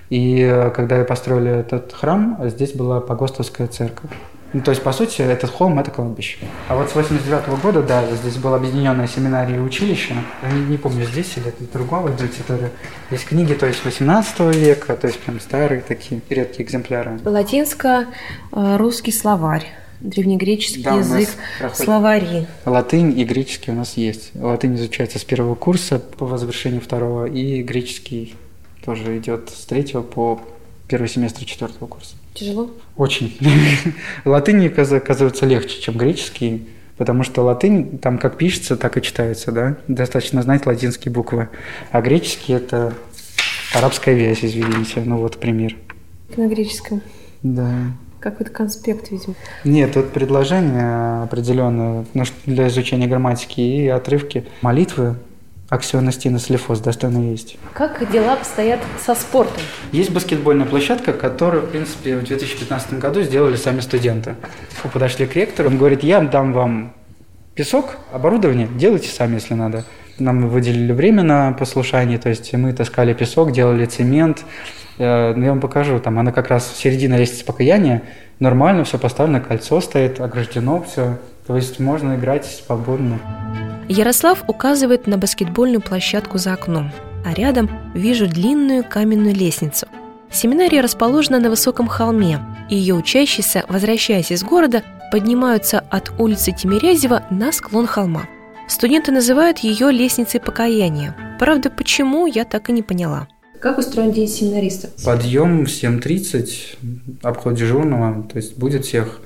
И 0.08 0.40
э, 0.40 0.70
когда 0.70 1.02
построили 1.04 1.50
этот 1.50 1.92
храм, 1.92 2.38
здесь 2.44 2.72
была 2.72 3.00
Погостовская 3.00 3.66
церковь. 3.66 4.10
Ну, 4.52 4.62
то 4.62 4.72
есть, 4.72 4.82
по 4.82 4.92
сути, 4.92 5.22
этот 5.22 5.48
холм– 5.50 5.78
это 5.80 5.92
кладбище. 5.92 6.38
А 6.68 6.74
вот 6.76 6.90
с 6.90 6.94
89 6.96 7.60
года, 7.62 7.82
да, 7.82 8.04
здесь 8.16 8.36
была 8.36 8.56
объединенная 8.56 9.06
семинария 9.06 9.56
и 9.56 9.60
училище. 9.60 10.14
Я 10.42 10.50
не, 10.50 10.62
не 10.62 10.76
помню, 10.76 11.04
здесь 11.04 11.36
или 11.36 11.48
это 11.48 11.62
другого 11.72 12.08
аудитория. 12.10 12.70
Есть 13.12 13.26
книги, 13.26 13.54
то 13.54 13.66
есть, 13.66 13.84
18 13.84 14.40
века, 14.56 14.96
то 14.96 15.06
есть, 15.06 15.20
прям 15.20 15.38
старые 15.38 15.80
такие, 15.82 16.20
редкие 16.28 16.66
экземпляры. 16.66 17.20
Латинско-русский 17.24 19.12
словарь, 19.12 19.66
древнегреческий 20.00 20.82
Да, 20.82 20.96
язык, 20.96 21.28
проходит- 21.58 21.84
словари. 21.84 22.46
Латынь 22.64 23.18
и 23.18 23.24
греческий 23.24 23.70
у 23.70 23.74
нас 23.74 23.96
есть. 23.96 24.32
Латынь 24.34 24.74
изучается 24.76 25.18
с 25.18 25.24
первого 25.24 25.54
курса 25.54 25.98
по 26.00 26.26
возвышению 26.26 26.80
второго, 26.80 27.26
и 27.26 27.62
греческий 27.62 28.34
тоже 28.84 29.16
идет 29.18 29.50
с 29.50 29.64
третьего 29.66 30.02
по 30.02 30.40
первый 30.90 31.09
семестр 31.09 31.44
четвертого 31.44 31.87
курса. 31.87 32.16
Тяжело? 32.35 32.68
Очень. 32.96 33.38
Латынь, 34.24 34.66
оказ- 34.66 34.92
оказывается, 34.92 35.46
легче, 35.46 35.81
чем 35.81 35.96
греческий, 35.96 36.68
потому 36.96 37.22
что 37.22 37.42
латынь 37.42 37.98
там 37.98 38.18
как 38.18 38.37
пишется, 38.37 38.76
так 38.76 38.98
и 38.98 39.03
читается, 39.03 39.53
да? 39.53 39.76
Достаточно 39.87 40.42
знать 40.42 40.66
латинские 40.66 41.12
буквы. 41.14 41.48
А 41.92 42.00
греческий– 42.00 42.53
это 42.55 42.92
арабская 43.72 44.14
вязь, 44.14 44.40
извините. 44.42 45.03
Ну 45.05 45.18
вот 45.18 45.38
пример. 45.38 45.76
На 46.37 46.48
греческом. 46.48 47.03
Да. 47.44 47.72
Какой-то 48.18 48.50
конспект, 48.50 49.12
видимо. 49.12 49.35
Нет, 49.62 49.94
тут 49.94 50.11
предложение 50.11 51.22
определенное 51.22 52.05
ну, 52.14 52.24
для 52.46 52.66
изучения 52.66 53.07
грамматики 53.07 53.61
и 53.61 53.87
отрывки 53.87 54.44
молитвы 54.61 55.16
Аксиона 55.70 56.11
Стина 56.11 56.40
Слефос 56.40 56.80
достойно 56.80 57.30
есть. 57.30 57.56
Как 57.72 58.11
дела 58.11 58.33
обстоят 58.33 58.80
со 59.00 59.14
спортом? 59.14 59.62
Есть 59.92 60.11
баскетбольная 60.11 60.66
площадка, 60.66 61.12
которую, 61.12 61.62
в 61.62 61.70
принципе, 61.70 62.16
в 62.16 62.24
2015 62.24 62.98
году 62.98 63.22
сделали 63.22 63.54
сами 63.54 63.78
студенты. 63.78 64.35
Мы 64.83 64.90
Подошли 64.90 65.26
к 65.26 65.37
ректору, 65.37 65.68
он 65.68 65.78
говорит, 65.78 66.02
я 66.02 66.20
дам 66.22 66.52
вам 66.52 66.92
песок, 67.54 67.98
оборудование, 68.12 68.66
делайте 68.66 69.09
сами, 69.09 69.35
если 69.35 69.54
надо. 69.54 69.85
Нам 70.18 70.48
выделили 70.48 70.92
время 70.92 71.22
на 71.22 71.52
послушание, 71.52 72.18
то 72.18 72.28
есть 72.28 72.52
мы 72.52 72.72
таскали 72.72 73.14
песок, 73.14 73.52
делали 73.52 73.87
цемент. 73.87 74.44
Э, 74.98 75.35
ну, 75.35 75.44
Я 75.44 75.50
вам 75.50 75.61
покажу, 75.61 76.00
там 76.00 76.18
она 76.18 76.33
как 76.33 76.48
раз 76.48 76.74
середина 76.76 77.14
лестницы 77.14 77.44
покаяния, 77.44 78.02
нормально 78.40 78.83
все 78.83 78.98
поставлено, 78.98 79.40
кольцо 79.40 79.80
стоит, 79.80 80.20
ограждено 80.20 80.83
все. 80.83 81.18
То 81.46 81.54
есть 81.54 81.78
можно 81.78 82.16
играть 82.16 82.44
свободно. 82.44 83.20
Ярослав 83.90 84.44
указывает 84.46 85.09
на 85.09 85.18
баскетбольную 85.18 85.81
площадку 85.81 86.38
за 86.38 86.53
окном, 86.53 86.92
а 87.24 87.35
рядом 87.35 87.68
вижу 87.92 88.29
длинную 88.29 88.85
каменную 88.85 89.35
лестницу. 89.35 89.88
Семинария 90.31 90.81
расположена 90.81 91.40
на 91.40 91.50
высоком 91.50 91.88
холме, 91.88 92.38
и 92.70 92.76
ее 92.76 92.94
учащиеся, 92.94 93.64
возвращаясь 93.68 94.31
из 94.31 94.44
города, 94.44 94.85
поднимаются 95.11 95.81
от 95.90 96.12
улицы 96.20 96.53
Тимирязева 96.53 97.24
на 97.31 97.50
склон 97.50 97.88
холма. 97.88 98.29
Студенты 98.68 99.11
называют 99.11 99.59
ее 99.59 99.90
лестницей 99.90 100.38
покаяния. 100.38 101.16
Правда, 101.40 101.68
почему, 101.68 102.29
я 102.29 102.44
так 102.44 102.70
и 102.70 102.72
не 102.72 102.83
поняла. 102.83 103.26
Как 103.59 103.76
устроен 103.76 104.12
день 104.12 104.29
семинариста? 104.29 104.88
Подъем 105.05 105.64
в 105.64 105.68
7.30, 105.68 107.18
обход 107.22 107.55
дежурного, 107.55 108.22
то 108.22 108.37
есть 108.37 108.57
будет 108.57 108.85
всех 108.85 109.20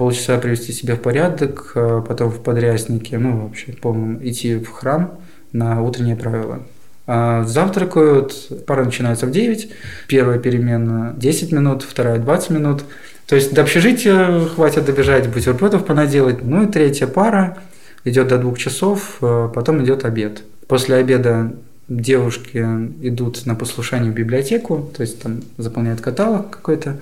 полчаса 0.00 0.38
привести 0.38 0.72
себя 0.72 0.96
в 0.96 1.00
порядок, 1.00 1.72
а 1.74 2.00
потом 2.00 2.30
в 2.30 2.42
подряснике, 2.42 3.18
ну, 3.18 3.42
вообще, 3.42 3.72
по-моему, 3.72 4.18
идти 4.22 4.56
в 4.56 4.70
храм 4.70 5.20
на 5.52 5.82
утренние 5.82 6.16
правила. 6.16 6.62
А 7.06 7.44
Завтракают, 7.44 8.64
пара 8.66 8.86
начинается 8.86 9.26
в 9.26 9.30
9, 9.30 9.70
первая 10.08 10.38
перемена 10.38 11.12
10 11.18 11.52
минут, 11.52 11.82
вторая 11.82 12.18
20 12.18 12.48
минут. 12.48 12.84
То 13.26 13.36
есть 13.36 13.52
до 13.52 13.60
общежития 13.60 14.46
хватит 14.46 14.86
добежать, 14.86 15.28
бутербродов 15.28 15.84
понаделать. 15.84 16.42
Ну 16.42 16.64
и 16.64 16.66
третья 16.66 17.06
пара 17.06 17.58
идет 18.04 18.28
до 18.28 18.38
двух 18.38 18.58
часов, 18.58 19.18
а 19.20 19.48
потом 19.48 19.84
идет 19.84 20.06
обед. 20.06 20.44
После 20.66 20.96
обеда 20.96 21.52
девушки 21.88 22.56
идут 23.02 23.44
на 23.44 23.54
послушание 23.54 24.10
в 24.10 24.14
библиотеку, 24.14 24.90
то 24.96 25.02
есть 25.02 25.20
там 25.20 25.42
заполняют 25.58 26.00
каталог 26.00 26.48
какой-то, 26.48 26.96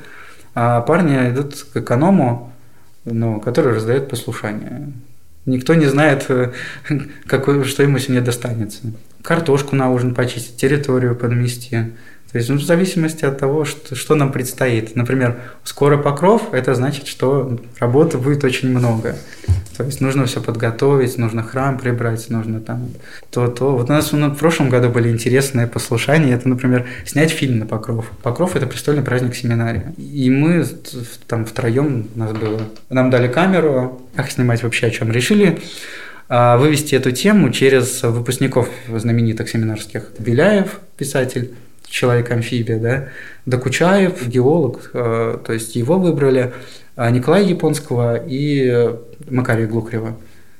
а 0.56 0.80
парни 0.80 1.14
идут 1.30 1.64
к 1.72 1.76
эконому, 1.76 2.52
но 3.04 3.40
который 3.40 3.74
раздает 3.74 4.08
послушание. 4.08 4.92
Никто 5.46 5.74
не 5.74 5.86
знает, 5.86 6.26
э, 6.28 6.52
какой, 7.26 7.64
что 7.64 7.82
ему 7.82 7.98
сегодня 7.98 8.22
достанется. 8.22 8.80
Картошку 9.22 9.76
на 9.76 9.90
ужин 9.90 10.14
почистить, 10.14 10.56
территорию 10.56 11.16
подмести. 11.16 11.76
То 12.30 12.36
есть 12.36 12.50
ну, 12.50 12.56
в 12.56 12.62
зависимости 12.62 13.24
от 13.24 13.38
того, 13.38 13.64
что, 13.64 13.94
что 13.94 14.14
нам 14.14 14.32
предстоит. 14.32 14.94
Например, 14.94 15.40
скоро 15.64 15.96
покров, 15.96 16.52
это 16.52 16.74
значит, 16.74 17.06
что 17.06 17.58
работы 17.78 18.18
будет 18.18 18.44
очень 18.44 18.68
много. 18.68 19.16
То 19.78 19.84
есть 19.84 20.00
нужно 20.00 20.26
все 20.26 20.40
подготовить, 20.40 21.18
нужно 21.18 21.44
храм 21.44 21.78
прибрать, 21.78 22.28
нужно 22.30 22.60
там 22.60 22.90
то-то. 23.30 23.76
Вот 23.76 23.88
у 23.88 23.92
нас 23.92 24.12
в 24.12 24.34
прошлом 24.34 24.70
году 24.70 24.88
были 24.88 25.08
интересные 25.08 25.68
послушания. 25.68 26.34
Это, 26.34 26.48
например, 26.48 26.88
снять 27.06 27.30
фильм 27.30 27.60
на 27.60 27.66
Покров. 27.66 28.10
Покров– 28.24 28.56
это 28.56 28.66
престольный 28.66 29.04
праздник 29.04 29.36
семинарии. 29.36 29.94
И 29.96 30.30
мы 30.30 30.66
там 31.28 31.46
втроем 31.46 32.08
у 32.12 32.18
нас 32.18 32.32
было. 32.32 32.60
Нам 32.90 33.08
дали 33.10 33.28
камеру, 33.28 34.02
как 34.16 34.32
снимать 34.32 34.64
вообще, 34.64 34.88
о 34.88 34.90
чем 34.90 35.12
решили 35.12 35.60
а, 36.28 36.56
вывести 36.56 36.96
эту 36.96 37.12
тему 37.12 37.52
через 37.52 38.02
выпускников 38.02 38.68
знаменитых 38.88 39.48
семинарских. 39.48 40.10
Беляев, 40.18 40.80
писатель, 40.96 41.52
человек-амфибия, 41.88 42.80
да, 42.80 43.08
Докучаев, 43.46 44.26
геолог, 44.26 44.90
э, 44.92 45.38
то 45.46 45.52
есть 45.52 45.76
его 45.76 45.98
выбрали, 45.98 46.52
Николая 46.98 47.44
Японского 47.44 48.16
и 48.16 48.94
Макария 49.30 49.66
Глухарева, 49.66 50.16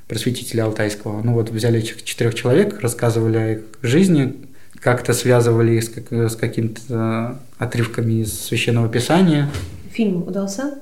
просветителя 0.06 0.64
Алтайского. 0.64 1.20
Ну 1.22 1.32
вот 1.32 1.50
взяли 1.50 1.80
этих 1.80 2.04
четырех 2.04 2.34
человек, 2.34 2.80
рассказывали 2.80 3.36
о 3.36 3.52
их 3.54 3.60
жизни, 3.82 4.36
как-то 4.80 5.12
связывали 5.12 5.72
их 5.72 5.84
с 5.84 6.36
какими-то 6.36 7.38
отрывками 7.58 8.22
из 8.22 8.40
Священного 8.40 8.88
Писания. 8.88 9.50
Фильм 9.92 10.22
удался? 10.22 10.78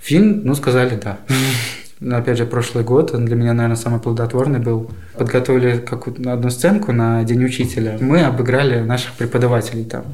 Фильм, 0.00 0.42
ну, 0.44 0.54
сказали, 0.54 0.98
да. 1.02 1.18
Опять 2.18 2.38
же, 2.38 2.46
прошлый 2.46 2.84
год 2.84 3.12
он 3.14 3.26
для 3.26 3.36
меня, 3.36 3.52
наверное, 3.52 3.76
самый 3.76 4.00
плодотворный 4.00 4.60
был. 4.60 4.90
Подготовили 5.14 5.78
какую-то 5.78 6.32
одну 6.32 6.50
сценку 6.50 6.92
на 6.92 7.24
День 7.24 7.44
учителя. 7.44 7.98
Мы 8.00 8.22
обыграли 8.22 8.80
наших 8.80 9.14
преподавателей 9.14 9.84
там. 9.84 10.04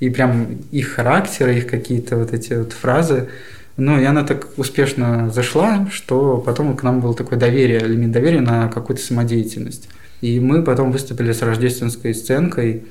И 0.00 0.10
прям 0.10 0.58
их 0.72 0.88
характеры, 0.88 1.56
их 1.56 1.66
какие-то 1.66 2.16
вот 2.16 2.32
эти 2.32 2.54
вот 2.54 2.72
фразы. 2.72 3.28
Ну, 3.76 4.00
и 4.00 4.04
она 4.04 4.24
так 4.24 4.48
успешно 4.56 5.30
зашла, 5.30 5.86
что 5.92 6.38
потом 6.38 6.76
к 6.76 6.82
нам 6.82 7.00
было 7.00 7.14
такое 7.14 7.38
доверие, 7.38 7.80
лимит 7.80 8.10
доверия 8.10 8.40
на 8.40 8.68
какую-то 8.68 9.02
самодеятельность. 9.02 9.88
И 10.22 10.40
мы 10.40 10.62
потом 10.62 10.92
выступили 10.92 11.32
с 11.32 11.42
рождественской 11.42 12.14
сценкой, 12.14 12.84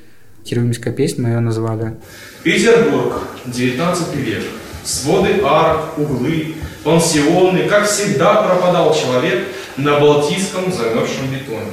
Кирилловская 0.46 0.92
песня 0.92 1.24
мы 1.24 1.30
ее 1.30 1.40
назвали. 1.40 1.96
Петербург, 2.44 3.14
19 3.46 4.14
век. 4.14 4.44
Своды 4.84 5.40
арок, 5.42 5.98
углы, 5.98 6.54
пансионы, 6.84 7.64
как 7.68 7.88
всегда 7.88 8.42
пропадал 8.42 8.94
человек 8.94 9.48
на 9.76 9.98
Балтийском 9.98 10.72
замерзшем 10.72 11.26
бетоне. 11.32 11.72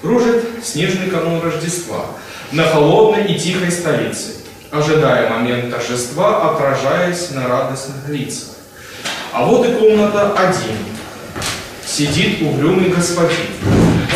Кружит 0.00 0.44
снежный 0.62 1.10
канун 1.10 1.40
Рождества 1.40 2.06
на 2.52 2.62
холодной 2.62 3.34
и 3.34 3.38
тихой 3.38 3.72
столице, 3.72 4.34
ожидая 4.74 5.30
момент 5.30 5.70
торжества, 5.70 6.50
отражаясь 6.50 7.30
на 7.30 7.46
радостных 7.46 8.08
лицах. 8.08 8.48
А 9.32 9.44
вот 9.44 9.66
и 9.66 9.74
комната 9.74 10.32
один. 10.32 10.76
Сидит 11.86 12.42
угрюмый 12.42 12.90
господин, 12.90 13.52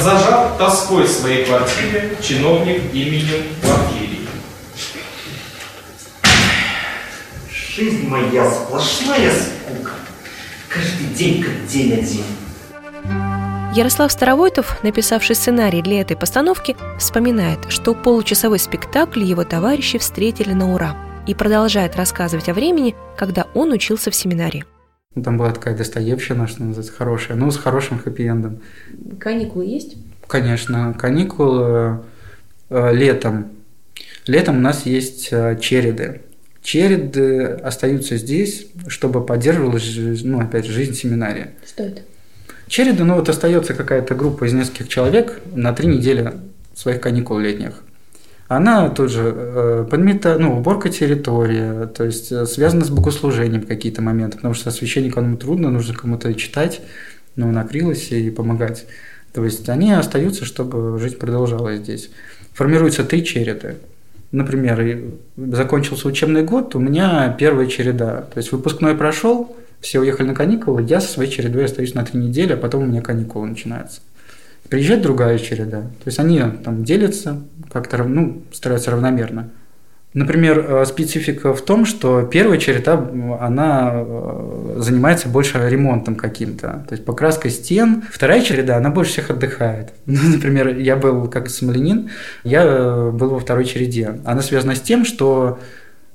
зажат 0.01 0.59
тоской 0.59 1.07
своей 1.07 1.44
квартире 1.44 2.16
чиновник 2.21 2.92
именем 2.92 3.44
Порфирий. 3.62 4.29
Жизнь 7.49 8.09
моя 8.09 8.51
сплошная 8.51 9.31
скука. 9.33 9.92
Каждый 10.68 11.07
день 11.14 11.42
как 11.42 11.66
день 11.66 11.92
один. 11.92 12.25
Ярослав 13.79 14.11
Старовойтов, 14.11 14.83
написавший 14.83 15.37
сценарий 15.37 15.83
для 15.83 16.01
этой 16.01 16.17
постановки, 16.17 16.75
вспоминает, 16.99 17.61
что 17.69 17.95
получасовой 17.95 18.59
спектакль 18.59 19.23
его 19.23 19.45
товарищи 19.45 19.99
встретили 19.99 20.53
на 20.53 20.75
ура 20.75 20.97
и 21.29 21.35
продолжает 21.35 21.95
рассказывать 21.95 22.49
о 22.49 22.55
времени, 22.55 22.97
когда 23.17 23.47
он 23.55 23.71
учился 23.71 24.11
в 24.11 24.17
семинарии. 24.17 24.64
Там 25.23 25.38
была 25.38 25.53
такая 25.53 25.77
Достоевщина, 25.77 26.49
что 26.49 26.64
называется, 26.64 26.93
хорошая, 26.93 27.37
ну, 27.37 27.53
с 27.53 27.57
хорошим 27.57 28.03
хэппи-эндом. 28.05 28.59
Каникулы 29.21 29.67
есть? 29.67 29.97
Конечно, 30.27 30.93
каникулы 30.99 32.01
э, 32.71 32.93
летом. 32.93 33.53
Летом 34.27 34.57
у 34.57 34.61
нас 34.61 34.87
есть 34.87 35.29
э, 35.31 35.57
череды. 35.61 36.23
Череды 36.62 37.45
остаются 37.45 38.17
здесь, 38.17 38.67
чтобы 38.88 39.25
поддерживалась, 39.25 39.88
ну, 40.25 40.41
опять 40.41 40.67
же, 40.67 40.73
жизнь 40.73 40.95
семинария. 40.95 41.53
Что 41.64 41.85
это? 41.85 42.03
Череды, 42.68 43.04
ну, 43.04 43.14
вот 43.14 43.28
остается 43.28 43.74
какая-то 43.74 44.14
группа 44.14 44.44
из 44.44 44.52
нескольких 44.52 44.88
человек 44.88 45.40
на 45.54 45.72
три 45.72 45.88
недели 45.88 46.35
своих 46.74 47.00
каникул 47.00 47.38
летних. 47.38 47.83
Она 48.46 48.88
тоже 48.90 49.33
э, 49.35 49.87
подмета, 49.90 50.37
ну, 50.38 50.59
уборка 50.59 50.88
территории, 50.88 51.87
то 51.87 52.04
есть 52.04 52.31
э, 52.31 52.46
связана 52.46 52.85
с 52.85 52.90
богослужением 52.90 53.62
какие-то 53.62 54.00
моменты, 54.00 54.37
потому 54.37 54.54
что 54.54 54.70
священникам 54.70 55.37
трудно, 55.37 55.70
нужно 55.70 55.94
кому-то 55.94 56.33
читать, 56.35 56.81
ну, 57.37 57.50
накрылось 57.50 58.11
и 58.11 58.31
помогать. 58.31 58.87
То 59.33 59.44
есть 59.44 59.68
они 59.68 59.92
остаются, 59.92 60.44
чтобы 60.44 60.98
жизнь 60.98 61.18
продолжалась 61.18 61.81
здесь. 61.81 62.11
Формируются 62.54 63.04
три 63.04 63.24
череды. 63.24 63.76
Например, 64.31 64.98
закончился 65.37 66.09
учебный 66.09 66.42
год, 66.42 66.74
у 66.74 66.78
меня 66.78 67.35
первая 67.38 67.66
череда. 67.66 68.22
То 68.33 68.38
есть 68.38 68.52
выпускной 68.52 68.94
прошел, 68.94 69.57
все 69.81 70.01
уехали 70.01 70.29
на 70.29 70.35
каникулы, 70.35 70.83
я 70.83 71.01
со 71.01 71.09
своей 71.09 71.31
чередой 71.31 71.64
остаюсь 71.64 71.95
на 71.95 72.05
три 72.05 72.21
недели, 72.21 72.53
а 72.53 72.57
потом 72.57 72.83
у 72.83 72.87
меня 72.87 73.01
каникулы 73.01 73.47
начинаются. 73.47 74.01
Приезжает 74.69 75.03
другая 75.03 75.38
череда. 75.38 75.81
То 75.81 76.07
есть 76.07 76.19
они 76.19 76.43
там 76.62 76.85
делятся, 76.85 77.43
как-то 77.73 78.03
ну, 78.05 78.43
стараются 78.53 78.91
равномерно. 78.91 79.51
Например, 80.14 80.59
э, 80.59 80.85
специфика 80.87 81.53
в 81.53 81.61
том, 81.62 81.85
что 81.85 82.23
первая 82.23 82.59
череда, 82.59 82.95
она 83.41 83.91
э, 83.95 84.77
занимается 84.79 85.29
больше 85.29 85.59
ремонтом 85.69 86.17
каким-то, 86.17 86.85
то 86.88 86.93
есть 86.93 87.05
покраской 87.05 87.51
стен. 87.51 88.03
Вторая 88.11 88.41
череда, 88.41 88.79
она 88.79 88.88
больше 88.88 89.12
всех 89.12 89.31
отдыхает. 89.31 89.93
Ну, 90.07 90.19
например, 90.31 90.77
я 90.79 90.97
был 90.97 91.29
как 91.29 91.51
смоленин, 91.51 92.11
я 92.43 92.64
э, 92.64 93.11
был 93.11 93.31
во 93.31 93.38
второй 93.38 93.67
череде. 93.67 94.19
Она 94.25 94.41
связана 94.41 94.75
с 94.75 94.81
тем, 94.81 95.05
что 95.05 95.59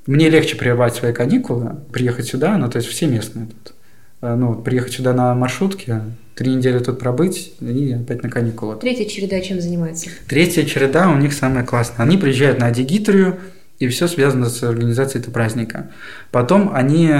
мне 0.05 0.29
легче 0.29 0.55
прервать 0.55 0.95
свои 0.95 1.13
каникулы, 1.13 1.77
приехать 1.91 2.27
сюда, 2.27 2.57
ну, 2.57 2.69
то 2.69 2.77
есть 2.77 2.89
все 2.89 3.07
местные 3.07 3.47
тут. 3.47 3.73
Ну, 4.21 4.55
приехать 4.55 4.93
сюда 4.93 5.13
на 5.13 5.35
маршрутке, 5.35 6.01
три 6.35 6.55
недели 6.55 6.79
тут 6.79 6.97
пробыть 6.99 7.53
и 7.59 7.91
опять 7.91 8.23
на 8.23 8.29
каникулы. 8.29 8.77
Третья 8.77 9.05
череда 9.05 9.41
чем 9.41 9.59
занимается? 9.59 10.09
Третья 10.27 10.63
череда 10.63 11.09
у 11.09 11.17
них 11.17 11.33
самая 11.33 11.65
классная. 11.65 12.05
Они 12.05 12.17
приезжают 12.17 12.59
на 12.59 12.67
Адигитрию, 12.67 13.37
и 13.79 13.87
все 13.87 14.07
связано 14.07 14.49
с 14.49 14.63
организацией 14.63 15.21
этого 15.21 15.33
праздника. 15.33 15.91
Потом 16.31 16.71
они 16.73 17.11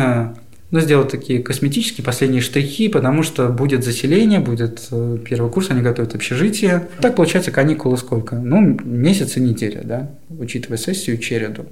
ну, 0.71 0.79
сделают 0.79 1.11
такие 1.11 1.43
косметические 1.43 2.05
последние 2.05 2.41
штрихи, 2.41 2.87
потому 2.87 3.21
что 3.23 3.49
будет 3.49 3.83
заселение, 3.83 4.39
будет 4.39 4.87
э, 4.91 5.17
первый 5.23 5.51
курс, 5.51 5.69
они 5.71 5.81
готовят 5.81 6.15
общежитие. 6.15 6.87
Так 7.01 7.15
получается 7.15 7.51
каникулы 7.51 7.97
сколько? 7.97 8.35
Ну, 8.35 8.79
месяц 8.83 9.35
и 9.37 9.41
неделя, 9.41 9.81
да, 9.83 10.09
учитывая 10.29 10.77
сессию 10.77 11.17
череду. 11.17 11.65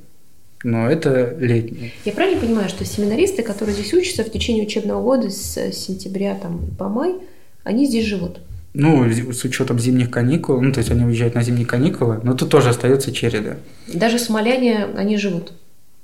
Но 0.63 0.89
это 0.89 1.35
летний. 1.39 1.93
Я 2.05 2.13
правильно 2.13 2.39
понимаю, 2.39 2.69
что 2.69 2.85
семинаристы, 2.85 3.41
которые 3.41 3.75
здесь 3.75 3.93
учатся 3.93 4.23
в 4.23 4.31
течение 4.31 4.65
учебного 4.65 5.01
года 5.01 5.29
с 5.29 5.71
сентября 5.71 6.35
там, 6.35 6.61
по 6.77 6.87
май, 6.87 7.15
они 7.63 7.87
здесь 7.87 8.05
живут? 8.05 8.39
Ну, 8.73 9.03
с 9.09 9.43
учетом 9.43 9.79
зимних 9.79 10.11
каникул, 10.11 10.61
ну, 10.61 10.71
то 10.71 10.79
есть 10.79 10.91
они 10.91 11.03
уезжают 11.03 11.35
на 11.35 11.43
зимние 11.43 11.65
каникулы, 11.65 12.21
но 12.23 12.35
тут 12.35 12.49
тоже 12.49 12.69
остается 12.69 13.11
череда. 13.11 13.57
Даже 13.93 14.17
смоляне, 14.17 14.85
они 14.95 15.17
живут? 15.17 15.51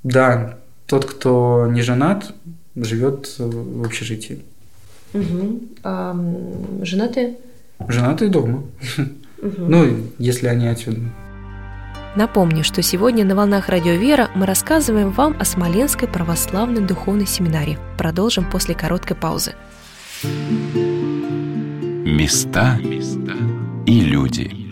Да, 0.04 0.58
тот, 0.86 1.06
кто 1.06 1.68
не 1.72 1.82
женат, 1.82 2.34
живет 2.76 3.36
в 3.38 3.86
общежитии. 3.86 4.40
Угу. 5.14 5.62
А 5.84 6.16
женатые? 6.82 7.38
Женатые 7.88 8.30
дома. 8.30 8.64
Угу. 9.42 9.62
Ну, 9.68 9.98
если 10.20 10.48
они 10.48 10.68
отсюда. 10.68 11.00
Напомню, 12.18 12.64
что 12.64 12.82
сегодня 12.82 13.24
на 13.24 13.36
«Волнах 13.36 13.70
Радио 13.70 13.94
Вера» 13.94 14.32
мы 14.34 14.48
рассказываем 14.48 15.12
вам 15.12 15.38
о 15.40 15.46
Смоленской 15.46 16.08
православной 16.08 16.82
духовной 16.82 17.28
семинарии. 17.28 17.78
Продолжим 17.96 18.50
после 18.50 18.74
короткой 18.74 19.16
паузы. 19.16 19.54
Места 22.08 22.80
и 23.86 24.00
люди. 24.00 24.67